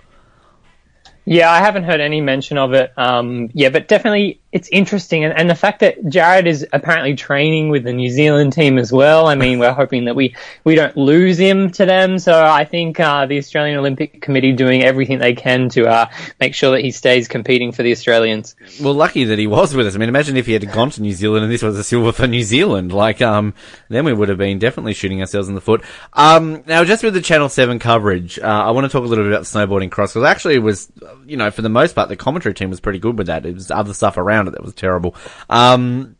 [1.24, 2.92] Yeah, I haven't heard any mention of it.
[2.96, 5.24] Um, yeah, but definitely it's interesting.
[5.24, 8.92] And, and the fact that Jarryd is apparently training with the New Zealand team as
[8.92, 9.26] well.
[9.26, 12.20] I mean, we're hoping that we, we don't lose him to them.
[12.20, 16.06] So I think, uh, the Australian Olympic Committee doing everything they can to, uh,
[16.40, 18.54] make sure that he stays competing for the Australians.
[18.80, 19.96] Well, lucky that he was with us.
[19.96, 22.12] I mean, imagine if he had gone to New Zealand and this was a silver
[22.12, 22.92] for New Zealand.
[22.92, 23.54] Like, um,
[23.88, 25.82] then we would have been definitely shooting ourselves in the foot.
[26.12, 29.24] Um, now just with the Channel 7 coverage, uh, I want to talk a little
[29.24, 30.92] bit about snowboarding cross because actually was,
[31.26, 33.46] you know, for the most part, the commentary team was pretty good with that.
[33.46, 35.14] It was other stuff around it that was terrible.
[35.48, 36.16] Um,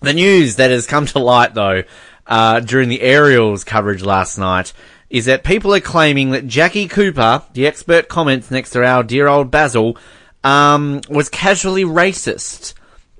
[0.00, 1.84] the news that has come to light though,
[2.26, 4.72] uh, during the aerials coverage last night
[5.08, 9.28] is that people are claiming that Jacqui Cooper, the expert comments next to our dear
[9.28, 9.96] old Basil,
[10.42, 12.74] um, was casually racist,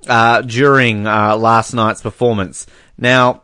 [0.07, 2.65] uh, during, uh, last night's performance.
[2.97, 3.43] Now,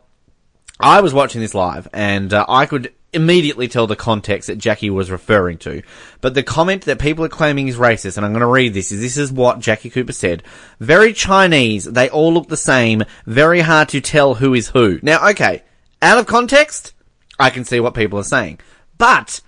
[0.78, 4.90] I was watching this live and, uh, I could immediately tell the context that Jacqui
[4.90, 5.82] was referring to.
[6.20, 8.92] But the comment that people are claiming is racist, and I'm going to read this,
[8.92, 10.42] is this is what Jacqui Cooper said.
[10.80, 14.98] Very Chinese, they all look the same, very hard to tell who is who.
[15.02, 15.62] Now, okay,
[16.02, 16.92] out of context,
[17.38, 18.60] I can see what people are saying.
[18.98, 19.40] But,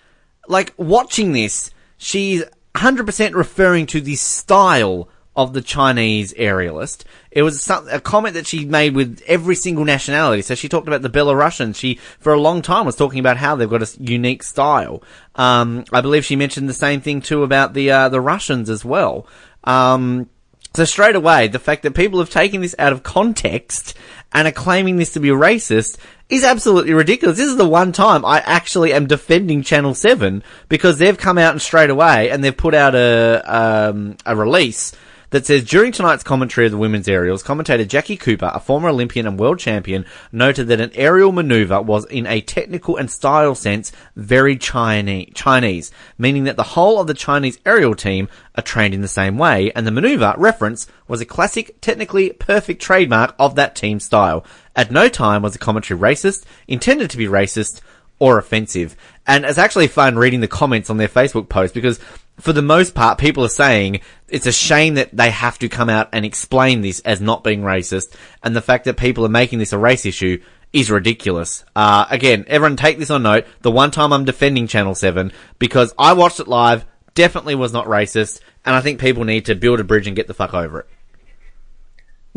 [0.48, 7.04] like, watching this, she's 100% referring to the style of the Chinese aerialist.
[7.30, 10.40] It was a comment that she made with every single nationality.
[10.40, 11.76] So she talked about the Belarusians.
[11.76, 15.02] She, for a long time, was talking about how they've got a unique style.
[15.34, 18.84] Um, I believe she mentioned the same thing too about the uh, the Russians as
[18.84, 19.26] well.
[19.64, 20.30] Um,
[20.74, 23.94] so straight away, the fact that people have taken this out of context
[24.32, 27.38] and are claiming this to be racist is absolutely ridiculous.
[27.38, 31.52] This is the one time I actually am defending Channel 7 because they've come out
[31.52, 34.92] and straight away and they've put out a, um, a release
[35.30, 39.26] that says during tonight's commentary of the women's aerials, commentator Jacqui Cooper, a former Olympian
[39.26, 43.92] and world champion, noted that an aerial maneuver was in a technical and style sense
[44.14, 49.02] very Chinese, Chinese, meaning that the whole of the Chinese aerial team are trained in
[49.02, 53.76] the same way, and the maneuver reference was a classic, technically perfect trademark of that
[53.76, 54.44] team style.
[54.74, 57.80] At no time was the commentary racist, intended to be racist,
[58.18, 58.96] or offensive.
[59.26, 61.98] And it's actually fun reading the comments on their Facebook post because
[62.38, 65.88] for the most part, people are saying it's a shame that they have to come
[65.88, 69.58] out and explain this as not being racist, and the fact that people are making
[69.58, 71.64] this a race issue is ridiculous.
[71.74, 73.46] Uh, again, everyone take this on note.
[73.62, 77.86] The one time I'm defending Channel 7, because I watched it live, definitely was not
[77.86, 80.80] racist, and I think people need to build a bridge and get the fuck over
[80.80, 80.86] it.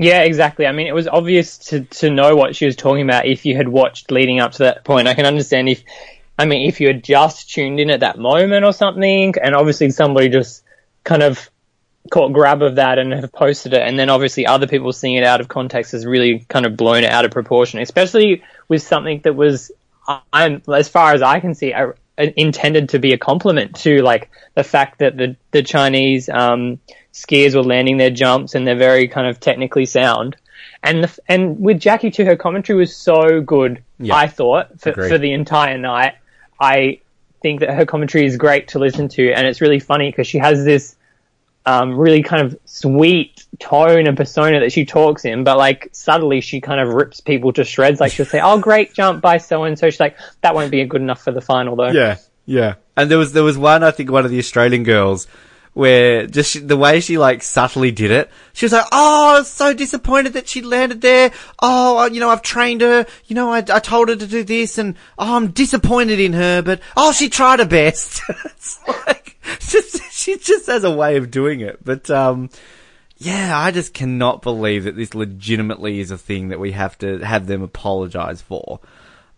[0.02, 0.66] Yeah, exactly.
[0.66, 3.58] I mean, it was obvious to, to know what she was talking about if you
[3.58, 5.10] had watched leading up to that point.
[5.10, 5.84] I can understand if,
[6.38, 9.90] I mean, if you had just tuned in at that moment or something, and obviously
[9.90, 10.64] somebody just
[11.04, 11.50] kind of
[12.12, 15.26] caught grab of that and have posted it, and then obviously other people seeing it
[15.26, 19.20] out of context has really kind of blown it out of proportion, especially with something
[19.26, 19.70] that was,
[20.32, 21.74] I'm, as far as I can see,
[22.18, 26.80] intended to be a compliment to like the fact that the, the Chinese, um,
[27.20, 30.36] skiers were landing their jumps and they're very kind of technically sound.
[30.82, 33.84] And the, and with Jacqui too, her commentary was so good.
[34.00, 34.16] Yeah.
[34.16, 36.16] I thought for, for the entire night.
[36.60, 37.02] I
[37.42, 40.38] think that her commentary is great to listen to, and it's really funny because she
[40.38, 40.96] has this
[41.66, 46.42] um, really kind of sweet tone and persona that she talks in, but like subtly
[46.42, 48.00] she kind of rips people to shreds.
[48.00, 50.84] Like she'll say, "Oh, great jump by so and so." She's like, "That won't be
[50.86, 52.76] good enough for the final, though." Yeah, yeah.
[52.96, 55.28] And there was there was one I think one of the Australian girls
[55.80, 59.40] where just she, the way she like subtly did it, she was like, "Oh, I
[59.40, 61.32] was so disappointed that she landed there.
[61.62, 63.06] Oh, you know, I've trained her.
[63.28, 66.62] You know, I, I told her to do this, and oh, I'm disappointed in her,
[66.62, 71.32] but oh, she tried her best." it's like just she just has a way of
[71.32, 72.50] doing it, but um.
[73.22, 77.18] Yeah, I just cannot believe that this legitimately is a thing that we have to
[77.18, 78.80] have them apologize for.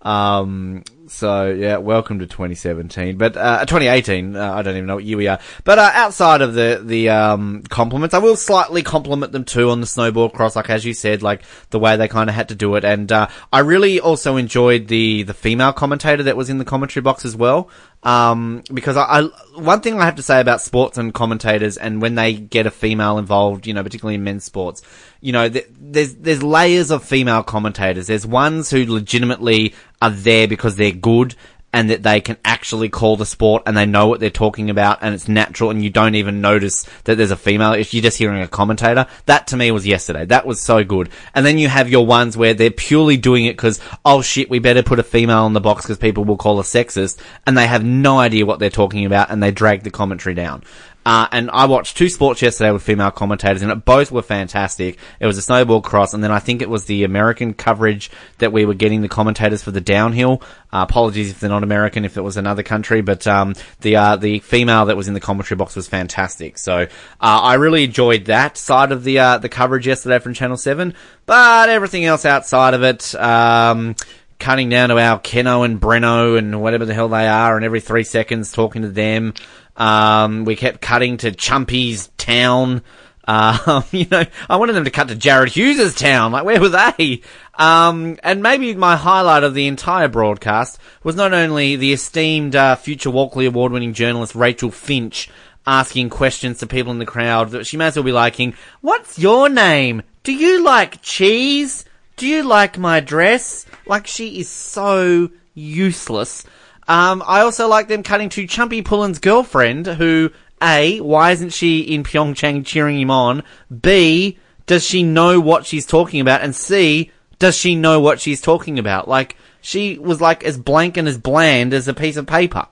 [0.04, 5.04] Um, so yeah, welcome to 2017, but, uh, 2018, uh, I don't even know what
[5.04, 5.40] year we are.
[5.66, 9.82] But, uh, outside of the, the, um, compliments, I will slightly compliment them too on
[9.82, 12.56] the snowboard cross, like as you said, like the way they kind of had to
[12.56, 12.86] do it.
[12.86, 17.02] And, uh, I really also enjoyed the, the female commentator that was in the commentary
[17.02, 17.70] box as well.
[18.04, 19.22] Um, because I, I,
[19.60, 22.72] one thing I have to say about sports and commentators and when they get a
[22.72, 24.82] female involved, you know, particularly in men's sports,
[25.20, 28.08] you know, th- there's, there's layers of female commentators.
[28.08, 31.36] There's ones who legitimately are there because they're good
[31.74, 35.00] and that they can actually call the sport and they know what they're talking about
[35.02, 38.18] and it's natural and you don't even notice that there's a female if you're just
[38.18, 39.08] hearing a commentator.
[39.26, 40.26] That to me was yesterday.
[40.26, 41.10] That was so good.
[41.34, 44.60] And then you have your ones where they're purely doing it because, oh shit, we
[44.60, 47.68] better put a female in the box because people will call us sexist and they
[47.68, 50.64] have no idea what they're talking about and they drag the commentary down.
[51.06, 55.00] Uh, and I watched two sports yesterday with female commentators, and it both were fantastic.
[55.20, 58.52] It was a snowboard cross, and then I think it was the American coverage that
[58.52, 60.44] we were getting the commentators for the downhill.
[60.72, 64.16] Uh, apologies if they're not American, if it was another country, but um, the uh,
[64.16, 66.58] the female that was in the commentary box was fantastic.
[66.58, 66.88] So uh,
[67.20, 70.94] I really enjoyed that side of the uh, the coverage yesterday from Channel Seven.
[71.26, 73.16] But everything else outside of it.
[73.16, 73.96] Um,
[74.42, 77.80] cutting down to our Keno and Breno and whatever the hell they are, and every
[77.80, 79.34] three seconds talking to them.
[79.78, 82.84] Um, we kept cutting to Chumpy's town.
[83.26, 86.32] Um, you know, I wanted them to cut to Jarryd Hughes's town.
[86.34, 87.22] Like, where were they?
[87.56, 92.76] Um, and maybe my highlight of the entire broadcast was not only the esteemed uh,
[92.76, 95.30] future Walkley Award-winning journalist Rachel Finch
[95.68, 99.20] asking questions to people in the crowd that she may as well be liking, "What's
[99.20, 100.02] your name?
[100.24, 101.86] Do you like cheese?
[102.18, 106.44] Do you like my dress?" Like, she is so useless.
[106.88, 111.82] Um, I also like them cutting to Chumpy Pullin's girlfriend, who, A, why isn't she
[111.82, 113.44] in Pyeongchang cheering him on?
[113.70, 116.42] B, does she know what she's talking about?
[116.42, 119.08] And C, does she know what she's talking about?
[119.08, 122.68] Like, she was like as blank and as bland as a piece of paper.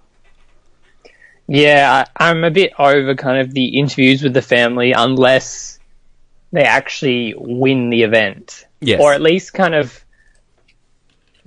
[1.47, 5.79] Yeah, I, I'm a bit over kind of the interviews with the family unless
[6.51, 8.65] they actually win the event.
[8.81, 9.01] Yes.
[9.01, 10.03] Or at least kind of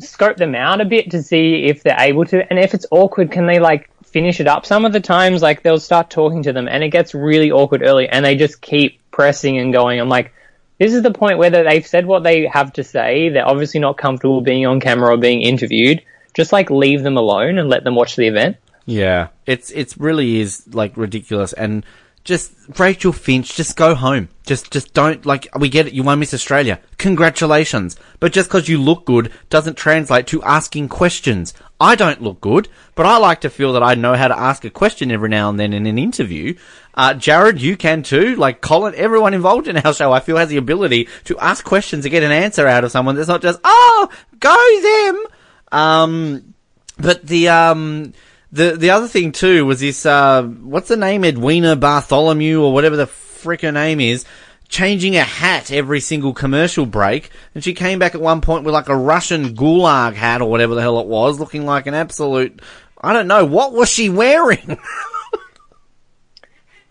[0.02, 2.48] scope them out a bit to see if they're able to.
[2.48, 4.66] And if it's awkward, can they like finish it up?
[4.66, 7.82] Some of the times, like they'll start talking to them and it gets really awkward
[7.82, 10.00] early and they just keep pressing and going.
[10.00, 10.32] I'm like,
[10.78, 13.28] this is the point where they've said what they have to say.
[13.28, 16.02] They're obviously not comfortable being on camera or being interviewed.
[16.34, 18.56] Just like leave them alone and let them watch the event.
[18.84, 21.84] Yeah, it's it's really is like ridiculous, and
[22.24, 24.28] just Rachel Finch, just go home.
[24.44, 25.92] Just just don't like we get it.
[25.92, 27.96] You won Miss Australia, congratulations.
[28.20, 31.54] But just because you look good doesn't translate to asking questions.
[31.80, 34.64] I don't look good, but I like to feel that I know how to ask
[34.64, 36.54] a question every now and then in an interview.
[36.94, 38.36] Uh, Jarrod, you can too.
[38.36, 42.04] Like Colin, everyone involved in our show, I feel has the ability to ask questions
[42.04, 44.08] and get an answer out of someone that's not just oh
[44.38, 45.80] go them.
[45.80, 46.54] Um,
[46.98, 48.12] but the um
[48.52, 52.96] the the other thing too was this uh what's the name Edwina Bartholomew or whatever
[52.96, 54.24] the frick her name is
[54.72, 57.30] changing a hat every single commercial break.
[57.54, 60.74] And she came back at one point with like a Russian gulag hat or whatever
[60.74, 62.60] the hell it was looking like an absolute
[63.00, 64.78] I don't know what was she wearing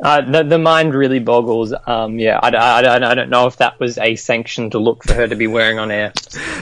[0.01, 1.73] Uh, the, the mind really boggles.
[1.85, 5.03] Um, yeah, I, I, I, I don't know if that was a sanction to look
[5.03, 6.11] for her to be wearing on air.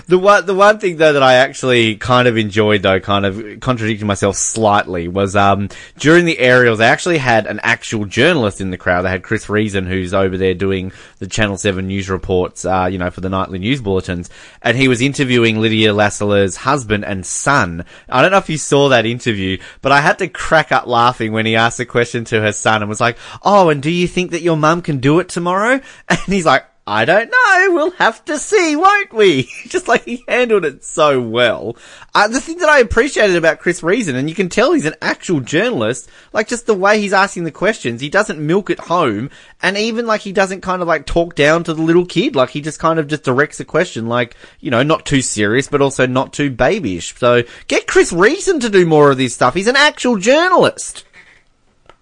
[0.07, 3.59] The one, the one thing though that I actually kind of enjoyed though, kind of
[3.61, 8.71] contradicting myself slightly, was um during the aerials they actually had an actual journalist in
[8.71, 9.03] the crowd.
[9.03, 12.97] They had Chris Reason, who's over there doing the Channel Seven news reports, uh, you
[12.97, 14.29] know, for the nightly news bulletins,
[14.61, 17.85] and he was interviewing Lydia Lassila's husband and son.
[18.09, 21.31] I don't know if you saw that interview, but I had to crack up laughing
[21.31, 24.07] when he asked a question to her son and was like, "Oh, and do you
[24.07, 26.65] think that your mum can do it tomorrow?" And he's like.
[26.89, 27.75] I don't know.
[27.75, 29.43] We'll have to see, won't we?
[29.67, 31.77] Just like he handled it so well.
[32.15, 34.95] Uh, the thing that I appreciated about Chris Reason, and you can tell he's an
[34.99, 39.29] actual journalist, like just the way he's asking the questions, he doesn't milk it home,
[39.61, 42.49] and even like he doesn't kind of like talk down to the little kid, like
[42.49, 45.83] he just kind of just directs the question, like, you know, not too serious, but
[45.83, 47.15] also not too babyish.
[47.17, 49.53] So get Chris Reason to do more of this stuff.
[49.53, 51.05] He's an actual journalist.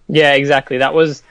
[0.08, 0.80] Yeah, exactly.
[0.80, 1.24] That was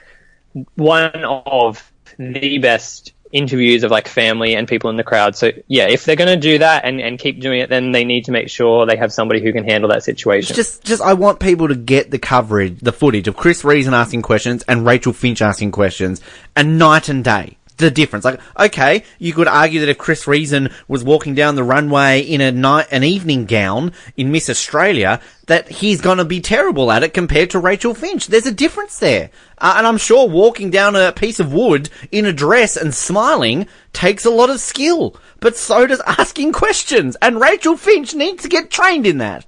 [0.75, 5.35] one of the best interviews of like family and people in the crowd.
[5.35, 8.05] So yeah, if they're going to do that and, and keep doing it, then they
[8.05, 10.55] need to make sure they have somebody who can handle that situation.
[10.55, 14.21] Just, just, I want people to get the coverage, the footage of Chris Reason asking
[14.21, 16.21] questions and Rachel Finch asking questions,
[16.55, 17.57] and night and day.
[17.77, 18.25] The difference.
[18.25, 22.41] Like, okay, you could argue that if Chris Reason was walking down the runway in
[22.41, 27.13] a night, an evening gown in Miss Australia, that he's gonna be terrible at it
[27.13, 28.27] compared to Rachel Finch.
[28.27, 29.29] There's a difference there.
[29.59, 33.67] Uh, and I'm sure walking down a piece of wood in a dress and smiling
[33.93, 35.15] takes a lot of skill.
[35.39, 37.15] But so does asking questions.
[37.21, 39.45] And Rachel Finch needs to get trained in that.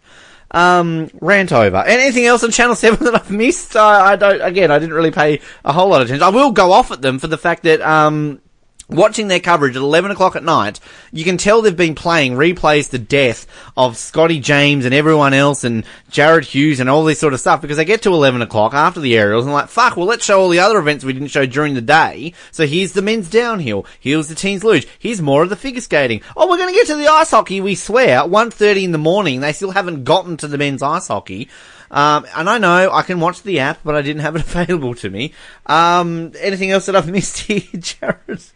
[0.51, 1.77] Um, rant over.
[1.77, 3.75] Anything else on Channel 7 that I've missed?
[3.75, 6.23] I, I don't, again, I didn't really pay a whole lot of attention.
[6.23, 8.41] I will go off at them for the fact that, um,
[8.89, 10.79] watching their coverage at 11 o'clock at night,
[11.11, 13.45] you can tell they've been playing replays to death
[13.77, 17.61] of Scotty James and everyone else and Jarryd Hughes and all this sort of stuff
[17.61, 20.41] because they get to 11 o'clock after the aerials and like, fuck, well let's show
[20.41, 22.33] all the other events we didn't show during the day.
[22.51, 23.85] So here's the men's downhill.
[23.99, 24.87] Here's the teens luge.
[24.97, 26.21] Here's more of the figure skating.
[26.35, 28.19] Oh, we're going to get to the ice hockey, we swear.
[28.21, 29.41] 1.30 in the morning.
[29.41, 31.47] They still haven't gotten to the men's ice hockey.
[31.91, 34.95] Um, and I know I can watch the app, but I didn't have it available
[34.95, 35.33] to me.
[35.65, 38.51] Um, anything else that I've missed here, Jarrod?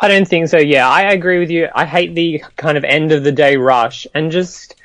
[0.00, 0.58] I don't think so.
[0.58, 1.68] Yeah, I agree with you.
[1.74, 4.06] I hate the kind of end of the day rush.
[4.14, 4.76] And just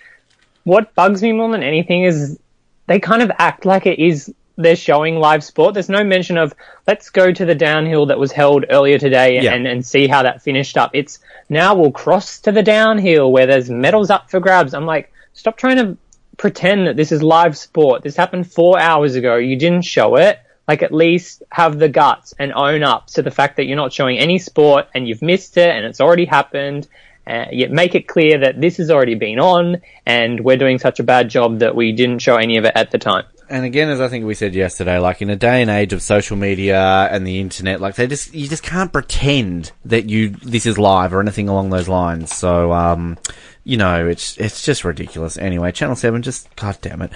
[0.64, 2.40] what bugs me more than anything is
[2.88, 5.74] they kind of act like it is they're showing live sport.
[5.74, 6.54] There's no mention of
[6.88, 9.54] let's go to the downhill that was held earlier today Yeah.
[9.54, 10.92] and, and see how that finished up.
[10.94, 14.74] It's now we'll cross to the downhill where there's medals up for grabs.
[14.74, 15.98] I'm like, stop trying to
[16.38, 18.04] pretend that this is live sport.
[18.04, 19.38] This happened four hours ago.
[19.38, 20.40] You didn't show it.
[20.68, 23.92] Like at least have the guts and own up to the fact that you're not
[23.92, 26.88] showing any sport and you've missed it and it's already happened.
[27.26, 31.00] Uh, yet make it clear that this has already been on and we're doing such
[31.00, 33.24] a bad job that we didn't show any of it at the time.
[33.54, 36.02] And again, as I think we said yesterday, like in a day and age of
[36.02, 40.66] social media and the internet, like they just you just can't pretend that you this
[40.66, 42.36] is live or anything along those lines.
[42.36, 43.16] So, um,
[43.64, 45.38] you know, it's it's just ridiculous.
[45.38, 47.12] Anyway, Channel Seven, just god damn it.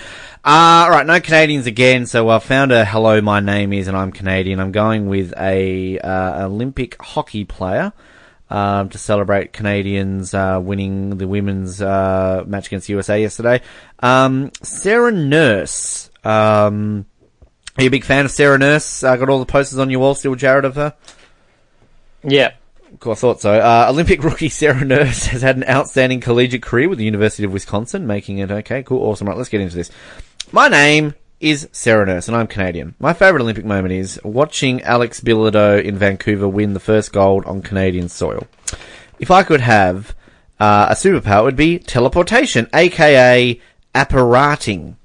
[0.46, 2.06] Uh, all right, no Canadians again.
[2.06, 4.60] So I found a hello, my name is, and I'm Canadian.
[4.60, 7.94] I'm going with a uh, Olympic hockey player.
[8.50, 13.62] Um, to celebrate Canadians uh, winning the women's uh, match against USA yesterday.
[14.00, 16.07] Um, Sarah Nurse.
[16.24, 17.06] Um,
[17.78, 19.04] are you a big fan of Sarah Nurse?
[19.04, 20.96] Uh, got all the posters on your wall still, Jarrod, of her?
[22.24, 22.54] Yeah.
[23.00, 23.54] Cool, I thought so.
[23.54, 27.54] Uh, Olympic rookie Sarah Nurse has had an outstanding collegiate career with the University of
[27.54, 29.28] Wisconsin, making it okay, cool, awesome.
[29.28, 29.92] Right, let's get into this.
[30.52, 32.96] My name is Sarah Nurse, and I'm Canadian.
[33.00, 37.62] My favourite Olympic moment is watching Alex Bilodeau in Vancouver win the first gold on
[37.62, 38.48] Canadian soil.
[39.20, 40.16] If I could have
[40.60, 43.60] uh, a superpower, it would be teleportation, aka
[43.94, 44.98] apparating.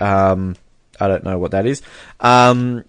[0.00, 0.56] Um,
[0.98, 1.82] I don't know what that is.
[2.18, 2.84] Um,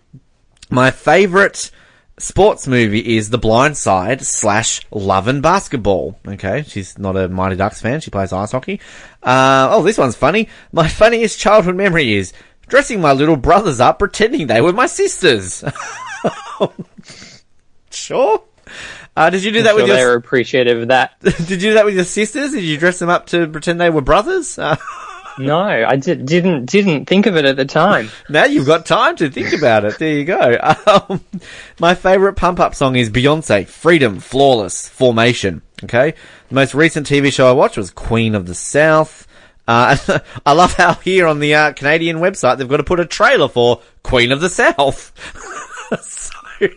[0.69, 1.71] my favourite
[2.17, 6.19] sports movie is The Blind Side slash Love and Basketball.
[6.27, 7.99] Okay, she's not a Mighty Ducks fan.
[8.01, 8.79] She plays ice hockey.
[9.23, 10.47] Uh, oh, this one's funny.
[10.71, 12.33] My funniest childhood memory is
[12.67, 15.63] dressing my little brothers up pretending they were my sisters.
[17.91, 18.43] sure.
[19.15, 19.97] Uh, did you do that I'm with sure your?
[19.97, 21.19] they were appreciative of that.
[21.21, 22.53] Did you do that with your sisters?
[22.53, 24.57] Did you dress them up to pretend they were brothers?
[24.57, 24.77] Uh,
[25.39, 28.09] no, I did, didn't didn't think of it at the time.
[28.29, 29.97] now you've got time to think about it.
[29.97, 30.57] There you go.
[30.85, 31.23] Um,
[31.79, 35.61] my favorite pump up song is Beyonce, Freedom, Flawless, Formation.
[35.83, 36.13] Okay.
[36.49, 39.27] The most recent TV show I watched was Queen of the South.
[39.67, 39.95] Uh,
[40.45, 43.47] I love how here on the uh, Canadian website they've got to put a trailer
[43.47, 45.13] for Queen of the South.
[46.01, 46.67] so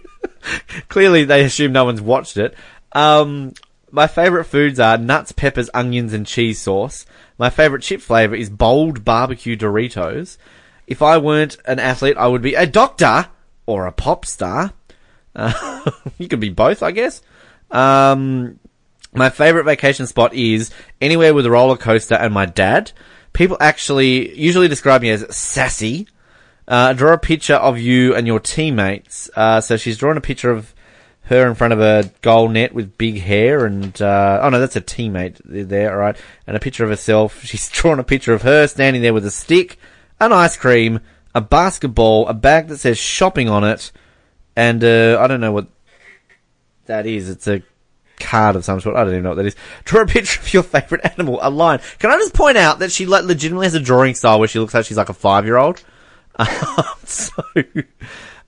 [0.89, 2.55] clearly they assume no one's watched it.
[2.93, 3.53] Um,
[3.91, 7.07] my favorite foods are nuts, peppers, onions, and cheese sauce.
[7.39, 10.39] My favorite chip flavor is bold barbecue Doritos.
[10.87, 13.29] If I weren't an athlete, I would be a doctor
[13.67, 14.73] or a pop star.
[15.37, 17.21] Uh, you could be both, I guess.
[17.69, 18.61] Um,
[19.13, 20.71] my favorite vacation spot is
[21.01, 22.93] anywhere with a roller coaster and my dad.
[23.33, 26.07] People actually usually describe me as sassy.
[26.67, 29.31] Uh, draw a picture of you and your teammates.
[29.35, 30.74] Uh, so she's drawn a picture of
[31.25, 34.77] her in front of a goal net with big hair and, uh, oh no, that's
[34.77, 36.17] a teammate there, alright.
[36.47, 37.43] And a picture of herself.
[37.45, 39.79] She's drawn a picture of her standing there with a stick,
[40.21, 41.01] an ice cream,
[41.35, 43.91] a basketball, a bag that says shopping on it,
[44.55, 45.67] and, uh, I don't know what,
[46.87, 47.29] that is.
[47.29, 47.63] It's a
[48.21, 48.97] card of some sort.
[48.97, 49.57] I don't even know what that is.
[49.85, 51.81] Draw a picture of your favorite animal, a lion.
[51.99, 54.59] Can I just point out that she like legitimately has a drawing style where she
[54.59, 55.83] looks like she's like a five year old.
[57.05, 57.33] so,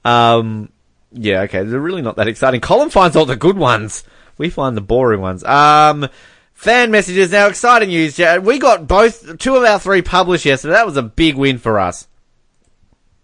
[0.04, 0.70] um,
[1.16, 1.64] yeah, okay.
[1.64, 2.60] They're really not that exciting.
[2.60, 4.04] Colin finds all the good ones.
[4.38, 5.42] We find the boring ones.
[5.44, 6.08] Um,
[6.52, 7.46] fan messages now.
[7.46, 8.44] Exciting news, Jarrod.
[8.44, 10.74] We got both two of our three published yesterday.
[10.74, 12.06] That was a big win for us.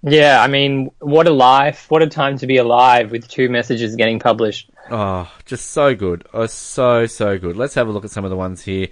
[0.02, 1.86] Yeah, I mean, what a life!
[1.88, 4.68] What a time to be alive with two messages getting published.
[4.90, 6.26] Oh, just so good.
[6.32, 7.56] Oh, so, so good.
[7.56, 8.88] Let's have a look at some of the ones here.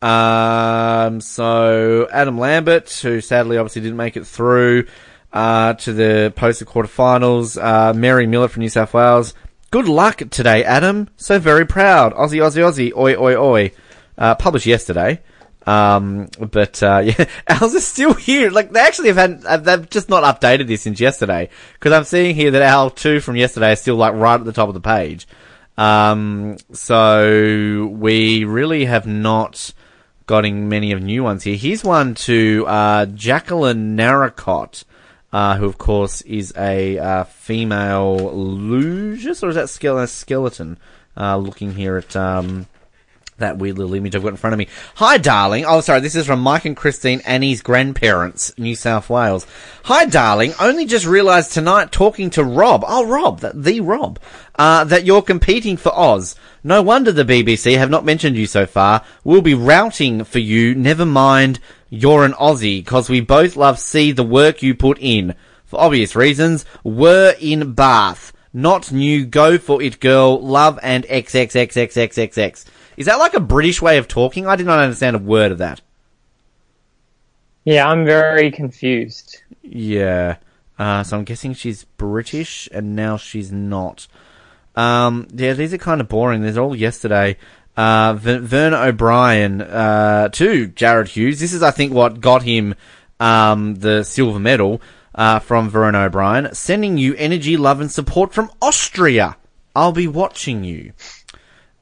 [0.00, 4.86] Um, so Adam Lambert, who sadly obviously didn't make it through,
[5.34, 7.62] uh, to the poster quarterfinals.
[7.62, 9.34] Uh, Mary Miller from New South Wales.
[9.70, 11.10] Good luck today, Adam.
[11.16, 12.14] So very proud.
[12.14, 12.96] Aussie, Aussie, Aussie.
[12.96, 13.72] Oi, oi, oi.
[14.16, 15.20] Uh, published yesterday.
[15.66, 18.50] Um, but, uh, yeah, ours is still here.
[18.50, 21.50] Like, they actually have had, they've just not updated this since yesterday.
[21.80, 24.52] Cause I'm seeing here that our two from yesterday is still like right at the
[24.52, 25.26] top of the page.
[25.76, 29.72] Um, so we really have not
[30.26, 31.56] gotten many of new ones here.
[31.56, 34.84] Here's one to, uh, Jacqueline Narracott.
[35.34, 40.78] Uh, who of course is a uh, female lugeus, or is that skele- skeleton?
[41.16, 42.68] Uh, looking here at um,
[43.38, 44.68] that weird little image I've got in front of me.
[44.94, 45.64] Hi, darling.
[45.66, 45.98] Oh, sorry.
[45.98, 49.44] This is from Mike and Christine Annie's grandparents, New South Wales.
[49.84, 50.52] Hi, darling.
[50.60, 52.84] Only just realised tonight talking to Rob.
[52.86, 54.20] Oh, Rob, the Rob,
[54.54, 56.36] uh, that you're competing for Oz.
[56.62, 59.04] No wonder the BBC have not mentioned you so far.
[59.24, 60.76] We'll be routing for you.
[60.76, 61.58] Never mind.
[61.96, 65.36] You're an Aussie, cause we both love see the work you put in.
[65.64, 68.32] For obvious reasons, we're in Bath.
[68.52, 72.64] Not new, go for it girl, love and XXXXXXX.
[72.96, 74.44] Is that like a British way of talking?
[74.44, 75.82] I did not understand a word of that.
[77.64, 79.42] Yeah, I'm very confused.
[79.62, 80.38] Yeah.
[80.76, 84.08] Uh, so I'm guessing she's British and now she's not.
[84.74, 86.42] Um, yeah, these are kind of boring.
[86.42, 87.36] These are all yesterday.
[87.76, 91.40] Uh, v- Vernon O'Brien, uh, to Jarryd Hughes.
[91.40, 92.74] This is, I think, what got him,
[93.18, 94.80] um, the silver medal,
[95.14, 96.54] uh, from Vernon O'Brien.
[96.54, 99.36] Sending you energy, love, and support from Austria.
[99.74, 100.92] I'll be watching you.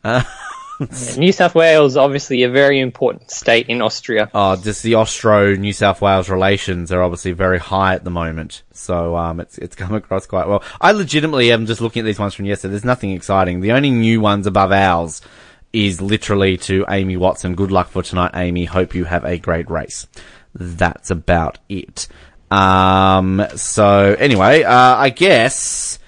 [0.03, 0.23] Uh,
[1.17, 4.31] New South Wales, obviously a very important state in Austria.
[4.35, 8.63] Oh, just the Austro New South Wales relations are obviously very high at the moment.
[8.73, 10.63] So, um, it's, it's come across quite well.
[10.81, 12.73] I legitimately am just looking at these ones from yesterday.
[12.73, 13.61] There's nothing exciting.
[13.61, 15.21] The only new ones above ours
[15.73, 17.55] is literally to Amy Watson.
[17.55, 18.65] Good luck for tonight, Amy.
[18.65, 20.07] Hope you have a great race.
[20.55, 22.09] That's about it.
[22.51, 25.99] Um, so anyway, uh, I guess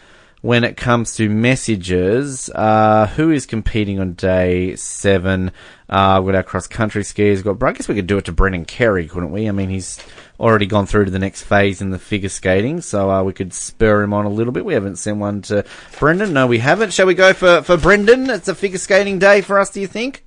[0.43, 5.51] when it comes to messages, uh, who is competing on day seven?
[5.89, 7.43] Uh, our cross country skiers.
[7.43, 9.49] Got, I guess we could do it to Brendan Kerry, couldn't we?
[9.49, 9.99] I mean, he's
[10.41, 13.53] already gone through to the next phase in the figure skating, so uh, we could
[13.55, 14.65] spur him on a little bit.
[14.65, 15.65] We haven't sent one to
[15.99, 16.33] Brendan.
[16.33, 16.93] No, we haven't.
[16.93, 18.29] Shall we go for, for Brendan?
[18.31, 20.25] It's a figure skating day for us, do you think?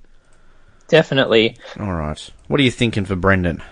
[0.88, 1.56] Definitely.
[1.78, 2.30] All right.
[2.46, 3.62] What are you thinking for Brendan?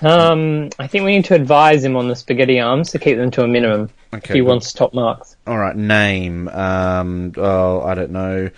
[0.00, 3.30] Um, I think we need to advise him on the spaghetti arms to keep them
[3.32, 4.46] to a minimum if Okay, he good.
[4.48, 5.36] wants top marks.
[5.46, 6.48] All right, name.
[6.48, 8.50] Um, oh, I don't know.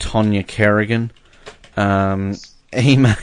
[0.00, 1.12] Tonya Kerrigan.
[1.76, 2.34] Um,
[2.76, 3.14] email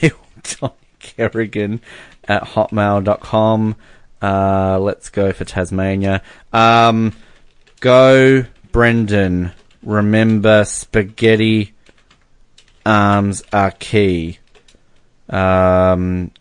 [0.44, 1.82] Tonya Kerrigan
[2.28, 3.76] at hotmail.com.
[4.22, 6.22] Uh, let's go for Tasmania.
[6.52, 7.14] Um,
[7.80, 9.52] go Brendan.
[9.84, 11.74] Remember spaghetti
[12.86, 14.40] arms are key.
[15.30, 16.32] Um,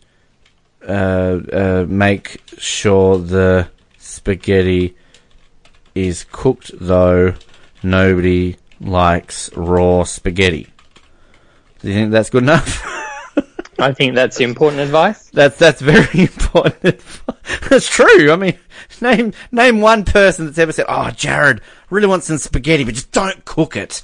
[0.87, 4.95] uh, uh, make sure the spaghetti
[5.93, 7.33] is cooked though
[7.83, 10.67] nobody likes raw spaghetti.
[11.79, 12.85] Do you think that's good enough?
[13.79, 15.29] I think that's important advice.
[15.29, 16.99] that's that's very important.
[17.69, 18.31] that's true.
[18.31, 18.57] I mean,
[19.01, 23.11] name name one person that's ever said, "Oh, Jared really wants some spaghetti, but just
[23.11, 24.03] don't cook it."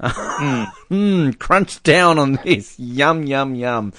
[0.00, 2.78] Mm, crunch down on this.
[2.78, 3.92] Yum yum yum.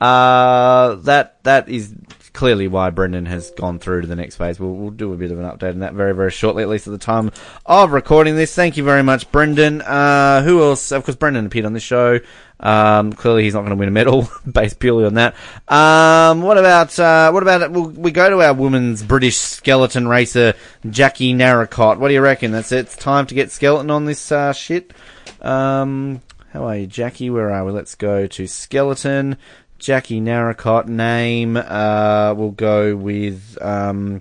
[0.00, 1.94] Uh, that that is
[2.32, 4.58] clearly why Brendan has gone through to the next phase.
[4.58, 6.86] We'll, we'll do a bit of an update on that very very shortly, at least
[6.86, 7.30] at the time
[7.66, 8.54] of recording this.
[8.54, 9.82] Thank you very much, Brendan.
[9.82, 10.92] Uh, who else?
[10.92, 12.20] Of course, Brendan appeared on the show.
[12.60, 15.34] Um, clearly he's not going to win a medal based purely on that.
[15.66, 20.54] Um, what about uh, what about we'll, we go to our women's British skeleton racer
[20.88, 21.98] Jackie Narracott.
[21.98, 22.52] What do you reckon?
[22.52, 22.80] That's it.
[22.80, 24.92] It's time to get skeleton on this uh, shit.
[25.40, 26.20] Um,
[26.52, 27.30] how are you, Jackie?
[27.30, 27.72] Where are we?
[27.72, 29.38] Let's go to skeleton.
[29.80, 31.56] Jackie Narracott name.
[31.56, 34.20] Uh, we'll go with um,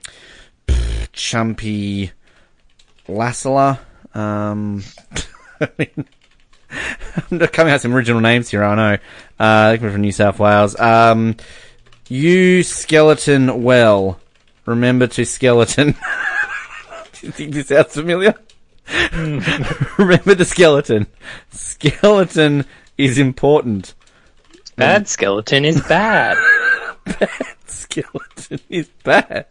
[0.68, 2.12] Chumpy
[3.08, 3.78] Lassila.
[4.16, 4.84] Um,
[5.62, 6.06] I mean,
[6.72, 8.64] I'm coming out with some original names here.
[8.64, 8.98] I know.
[9.38, 10.80] Uh, coming from New South Wales.
[10.80, 11.36] Um,
[12.08, 14.20] you skeleton well.
[14.66, 15.92] Remember to skeleton.
[17.14, 18.34] Do you think this sounds familiar?
[19.98, 21.08] Remember the skeleton.
[21.52, 22.66] Skeleton
[22.98, 23.94] is important.
[24.80, 26.38] Bad skeleton is bad.
[27.06, 27.30] Bad
[27.66, 29.46] skeleton is bad.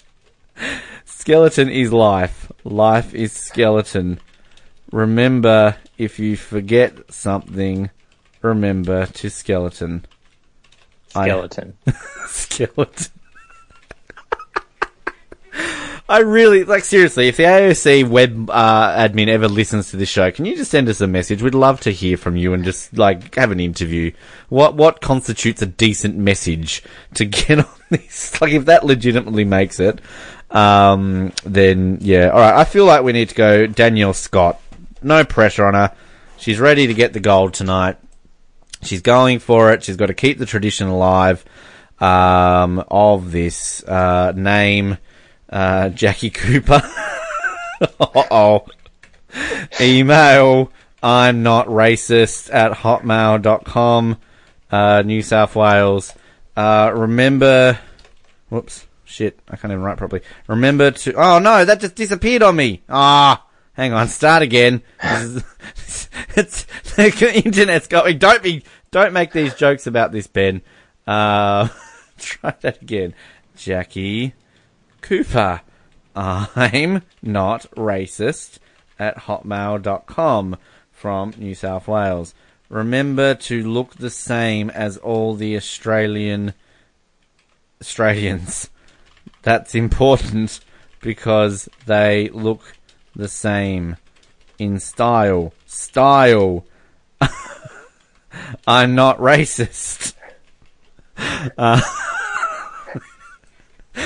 [1.04, 2.50] Skeleton is life.
[2.64, 4.20] Life is skeleton.
[4.92, 7.90] Remember, if you forget something,
[8.42, 10.06] remember to skeleton.
[11.14, 11.26] I-
[12.28, 13.12] Skeleton.
[16.10, 17.28] I really like seriously.
[17.28, 20.88] If the AOC web uh, admin ever listens to this show, can you just send
[20.88, 21.42] us a message?
[21.42, 24.12] We'd love to hear from you and just like have an interview.
[24.48, 26.82] What what constitutes a decent message
[27.14, 28.40] to get on this?
[28.40, 30.00] Like if that legitimately makes it,
[30.50, 32.28] um, then yeah.
[32.30, 32.54] All right.
[32.54, 34.60] I feel like we need to go Danielle Scott.
[35.02, 35.94] No pressure on her.
[36.38, 37.98] She's ready to get the gold tonight.
[38.82, 39.82] She's going for it.
[39.82, 41.44] She's got to keep the tradition alive
[42.00, 44.98] um, of this uh, name,
[45.50, 46.82] uh, Jacqui Cooper.
[48.30, 48.64] oh.
[49.80, 50.72] Email
[51.02, 54.16] I'm not racist at hotmail.com,
[54.70, 56.12] uh, New South Wales.
[56.56, 57.78] Uh, remember,
[58.48, 60.22] whoops, shit, I can't even write properly.
[60.48, 62.82] Remember to, oh no, that just disappeared on me.
[62.88, 64.82] Ah, hang on, start again.
[65.02, 65.44] Is-
[66.36, 66.64] it's,
[66.96, 70.62] the internet's going, don't be, don't make these jokes about this, Ben.
[71.06, 71.68] Uh,
[72.18, 73.14] try that again.
[73.56, 74.32] Jacqui
[75.08, 75.62] Cooper.
[76.14, 78.58] I'm not racist
[78.98, 80.58] at hotmail.com
[80.92, 82.34] from New South Wales.
[82.68, 86.52] Remember to look the same as all the Australian
[87.80, 88.68] Australians.
[89.40, 90.60] That's important
[91.00, 92.76] because they look
[93.16, 93.96] the same
[94.58, 95.54] in style.
[95.64, 96.66] Style.
[98.66, 100.12] I'm not racist.
[101.58, 101.80] Uh,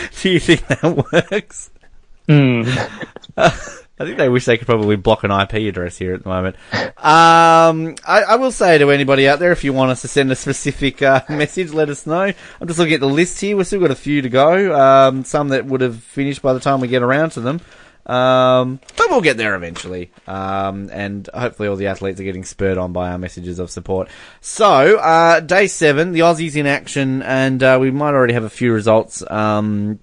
[0.21, 1.71] do you think that works?
[4.03, 6.57] I think they wish they could probably block an IP address here at the moment.
[6.73, 10.33] Um, I, I will say to anybody out there, if you want us to send
[10.33, 12.23] a specific uh, message, let us know.
[12.23, 13.57] I'm just looking at the list here.
[13.57, 14.75] We've still got a few to go.
[14.75, 17.61] Um, some that would have finished by the time we get around to them.
[18.07, 20.11] Um, but we'll get there eventually.
[20.27, 24.09] Um, and hopefully all the athletes are getting spurred on by our messages of support.
[24.41, 28.51] So, uh, day seven, the Aussies in action, and uh, we might already have a
[28.51, 29.23] few results.
[29.31, 30.01] Um,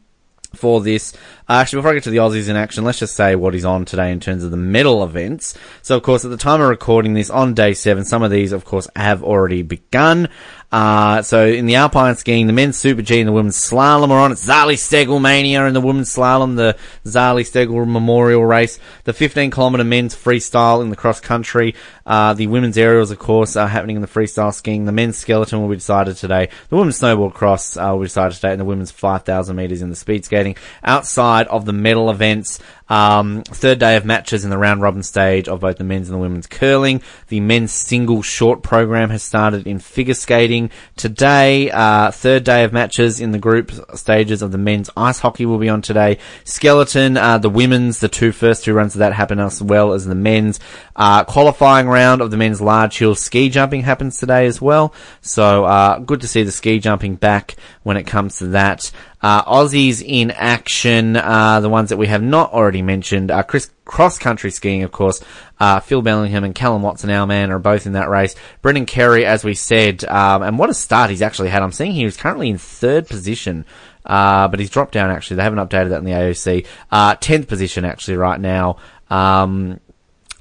[0.55, 1.13] for this.
[1.47, 3.65] Uh, actually, before I get to the Aussies in action, let's just say what is
[3.65, 5.57] on today in terms of the medal events.
[5.81, 8.51] So, of course, at the time of recording this, on day seven, some of these,
[8.51, 10.29] of course, have already begun.
[10.71, 14.19] Uh, so in the alpine skiing, the men's super G and the women's slalom are
[14.19, 14.31] on.
[14.31, 19.49] It's Zali Steggall mania in the women's slalom, the Zali Steggall memorial race, the 15
[19.49, 21.73] kilometer men's freestyle in the cross country,
[22.09, 24.85] uh, the women's aerials, of course, are happening in the freestyle skiing.
[24.85, 26.49] The men's skeleton will be decided today.
[26.69, 29.91] The women's snowboard cross uh, will be decided today, and the women's 5,000 meters in
[29.91, 30.55] the speed skating.
[30.83, 32.59] Outside of the medal events,
[32.89, 36.15] um, third day of matches in the round robin stage of both the men's and
[36.15, 37.01] the women's curling.
[37.27, 41.69] The men's single short program has started in figure skating today.
[41.71, 45.57] Uh, third day of matches in the group stages of the men's ice hockey will
[45.57, 46.17] be on today.
[46.43, 50.05] Skeleton, uh, the women's, the two first two runs of that happen as well as
[50.05, 50.59] the men's.
[50.99, 54.93] Uh, qualifying round of the men's large hill ski jumping happens today as well.
[55.21, 58.91] So, uh, good to see the ski jumping back when it comes to that.
[59.21, 63.71] Uh, Aussies in action, uh, the ones that we have not already mentioned, uh, Chris,
[63.85, 65.23] cross country skiing, of course,
[65.61, 68.35] uh, Phil Bellingham and Callum Watson, our man, are both in that race.
[68.61, 71.63] Brendan Kerry, as we said, um, and what a start he's actually had.
[71.63, 73.65] I'm seeing he was currently in third position.
[74.05, 75.37] Uh, but he's dropped down actually.
[75.37, 76.65] They haven't updated that in the AOC.
[76.91, 78.77] Uh, 10th position actually right now.
[79.09, 79.79] Um,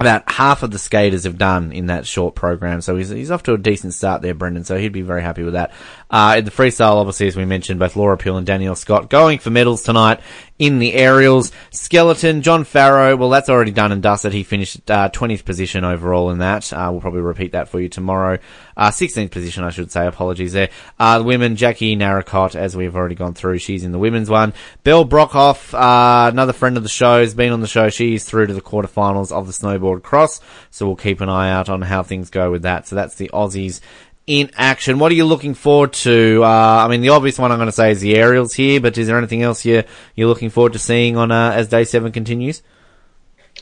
[0.01, 2.81] about half of the skaters have done in that short program.
[2.81, 4.65] So he's, he's off to a decent start there, Brendan.
[4.65, 5.73] So he'd be very happy with that.
[6.11, 9.39] Uh, in the freestyle, obviously, as we mentioned, both Laura Peel and Danielle Scott going
[9.39, 10.21] for medals tonight
[10.59, 11.53] in the aerials.
[11.71, 14.33] Skeleton, John Farrow, well, that's already done and dusted.
[14.33, 16.73] He finished, uh, 20th position overall in that.
[16.73, 18.39] Uh, we'll probably repeat that for you tomorrow.
[18.77, 20.07] Uh, 16th position, I should say.
[20.07, 20.71] Apologies there.
[20.99, 24.55] Uh, the women, Jackie Narracott, as we've already gone through, she's in the women's one.
[24.85, 27.91] Belle Brockhoff, uh, another friend of the show, has been on the show.
[27.91, 30.41] She's through to the quarterfinals of the snowboard cross.
[30.71, 32.89] So we'll keep an eye out on how things go with that.
[32.89, 33.81] So that's the Aussies
[34.29, 34.99] in action.
[34.99, 36.43] What are you looking forward to?
[36.45, 36.47] Uh,
[36.85, 39.07] I mean, the obvious one I'm going to say is the aerials here, but is
[39.07, 42.62] there anything else you're, you're looking forward to seeing on, uh, as day seven continues?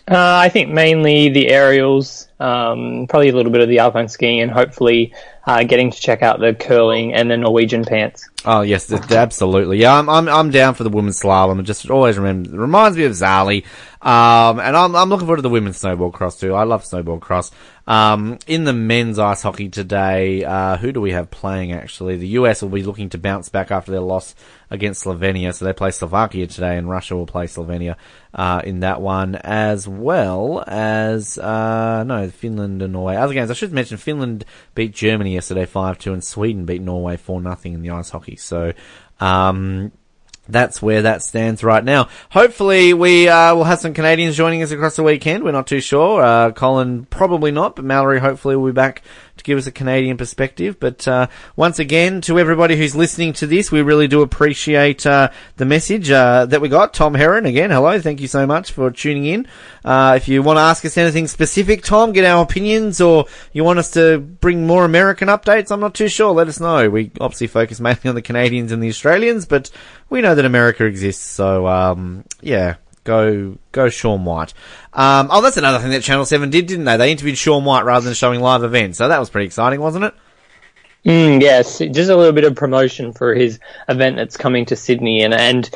[0.08, 4.40] Uh, I think mainly the aerials, um, probably a little bit of the alpine skiing,
[4.40, 5.14] and hopefully
[5.47, 8.28] uh, getting to check out the curling and the Norwegian pants.
[8.44, 9.78] Oh yes, absolutely.
[9.78, 11.59] Yeah, I'm I'm I'm down for the women's slalom.
[11.61, 13.64] It just always remember reminds me of Zali.
[14.03, 16.55] Um, and I'm I'm looking forward to the women's snowboard cross too.
[16.55, 17.51] I love snowboard cross.
[17.88, 22.16] Um, in the men's ice hockey today, uh, who do we have playing actually?
[22.16, 24.34] The US will be looking to bounce back after their loss
[24.70, 27.97] against Slovenia, so they play Slovakia today, and Russia will play Slovenia
[28.34, 33.16] uh, in that one, as well as uh, no Finland and Norway.
[33.16, 34.44] Other games I should mention: Finland
[34.74, 38.37] beat Germany yesterday five two, and Sweden beat Norway four nothing in the ice hockey.
[38.37, 38.72] So.
[39.20, 39.93] Um,
[40.49, 42.09] that's where that stands right now.
[42.30, 45.44] Hopefully, we uh, will have some Canadians joining us across the weekend.
[45.44, 46.22] We're not too sure.
[46.22, 49.03] Uh, Colin probably not, but Mallory hopefully will be back
[49.36, 50.80] to give us a Canadian perspective.
[50.80, 51.26] But uh,
[51.57, 56.11] once again, to everybody who's listening to this, we really do appreciate uh, the message
[56.11, 56.94] uh, that we got.
[56.94, 59.49] Tom Heron again, hello, thank you so much for tuning in.
[59.84, 63.64] Uh, if you want to ask us anything specific, Tom, get our opinions, or you
[63.64, 66.32] want us to bring more American updates, I'm not too sure.
[66.32, 66.88] Let us know.
[66.88, 69.70] We obviously focus mainly on the Canadians and the Australians, but
[70.09, 71.24] we know that America exists.
[71.24, 74.52] So um, yeah, go go Shaun White.
[74.92, 76.96] Um, oh, that's another thing that Channel Seven did, didn't they?
[76.96, 80.04] They interviewed Shaun White rather than showing live events, so that was pretty exciting, wasn't
[80.04, 80.14] it?
[81.04, 85.22] Mm, yes, just a little bit of promotion for his event that's coming to Sydney,
[85.22, 85.70] and and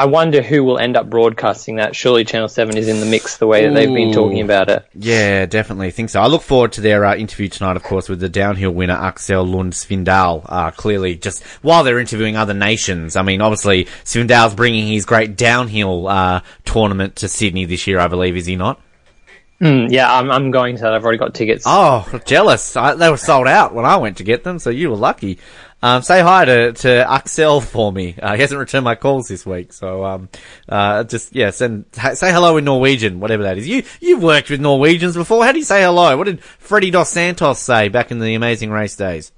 [0.00, 1.94] I wonder who will end up broadcasting that.
[1.94, 4.86] Surely Channel Seven is in the mix the way that they've been talking about it.
[4.94, 6.22] Yeah, definitely think so.
[6.22, 9.46] I look forward to their uh, interview tonight, of course, with the downhill winner Aksel
[9.46, 10.46] Lund Svindal.
[10.46, 13.14] Uh, clearly, just while they're interviewing other nations.
[13.14, 18.08] I mean, obviously, Svindal's bringing his great downhill uh, tournament to Sydney this year, I
[18.08, 18.80] believe, is he not?
[19.60, 20.94] Mm, yeah, I'm I'm going to that.
[20.94, 21.64] I've already got tickets.
[21.66, 22.74] Oh, jealous!
[22.74, 25.38] I, they were sold out when I went to get them, so you were lucky.
[25.82, 28.14] Um, say hi to, to Aksel for me.
[28.20, 30.28] Uh, he hasn't returned my calls this week, so um,
[30.68, 33.66] uh, just yeah, send say hello in Norwegian, whatever that is.
[33.66, 35.44] You you've worked with Norwegians before.
[35.44, 36.16] How do you say hello?
[36.18, 39.32] What did Freddie Dos Santos say back in the Amazing Race days?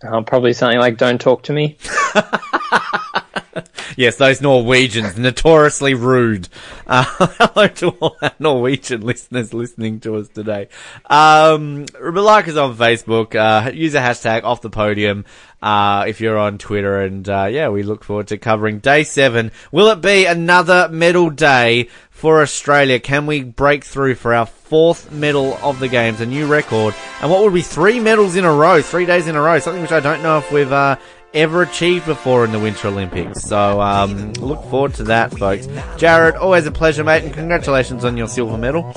[0.00, 1.76] Uh, probably something like "Don't talk to me."
[3.96, 6.48] yes, those Norwegians, notoriously rude.
[6.86, 7.04] Uh,
[7.38, 10.68] hello to all our Norwegian listeners listening to us today.
[11.08, 15.24] Um, like us on Facebook, uh, use a hashtag off the podium.
[15.62, 19.50] Uh, if you're on Twitter and, uh, yeah, we look forward to covering day seven.
[19.72, 23.00] Will it be another medal day for Australia?
[23.00, 26.94] Can we break through for our fourth medal of the games, a new record?
[27.22, 29.58] And what would be three medals in a row, three days in a row?
[29.58, 30.96] Something which I don't know if we've, uh,
[31.34, 33.42] ever achieved before in the Winter Olympics.
[33.42, 35.66] So um, look forward to that, folks.
[35.98, 38.92] Jarrod, always a pleasure, mate, and congratulations on your silver medal.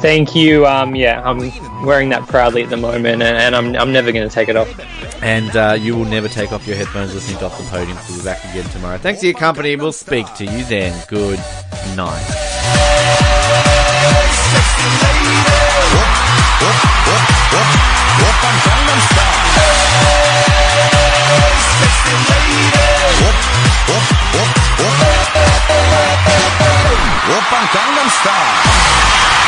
[0.00, 0.66] Thank you.
[0.66, 1.38] Um, yeah, I'm
[1.84, 4.56] wearing that proudly at the moment, and, and I'm I'm never going to take it
[4.56, 4.68] off.
[5.22, 7.98] And uh, you will never take off your headphones listening to Off the Podium.
[7.98, 8.96] So we'll be back again tomorrow.
[8.96, 9.76] Thanks for your company.
[9.76, 11.04] We'll speak to you then.
[11.08, 11.38] Good
[11.94, 12.26] night.
[27.30, 29.39] Open Gangnam Style.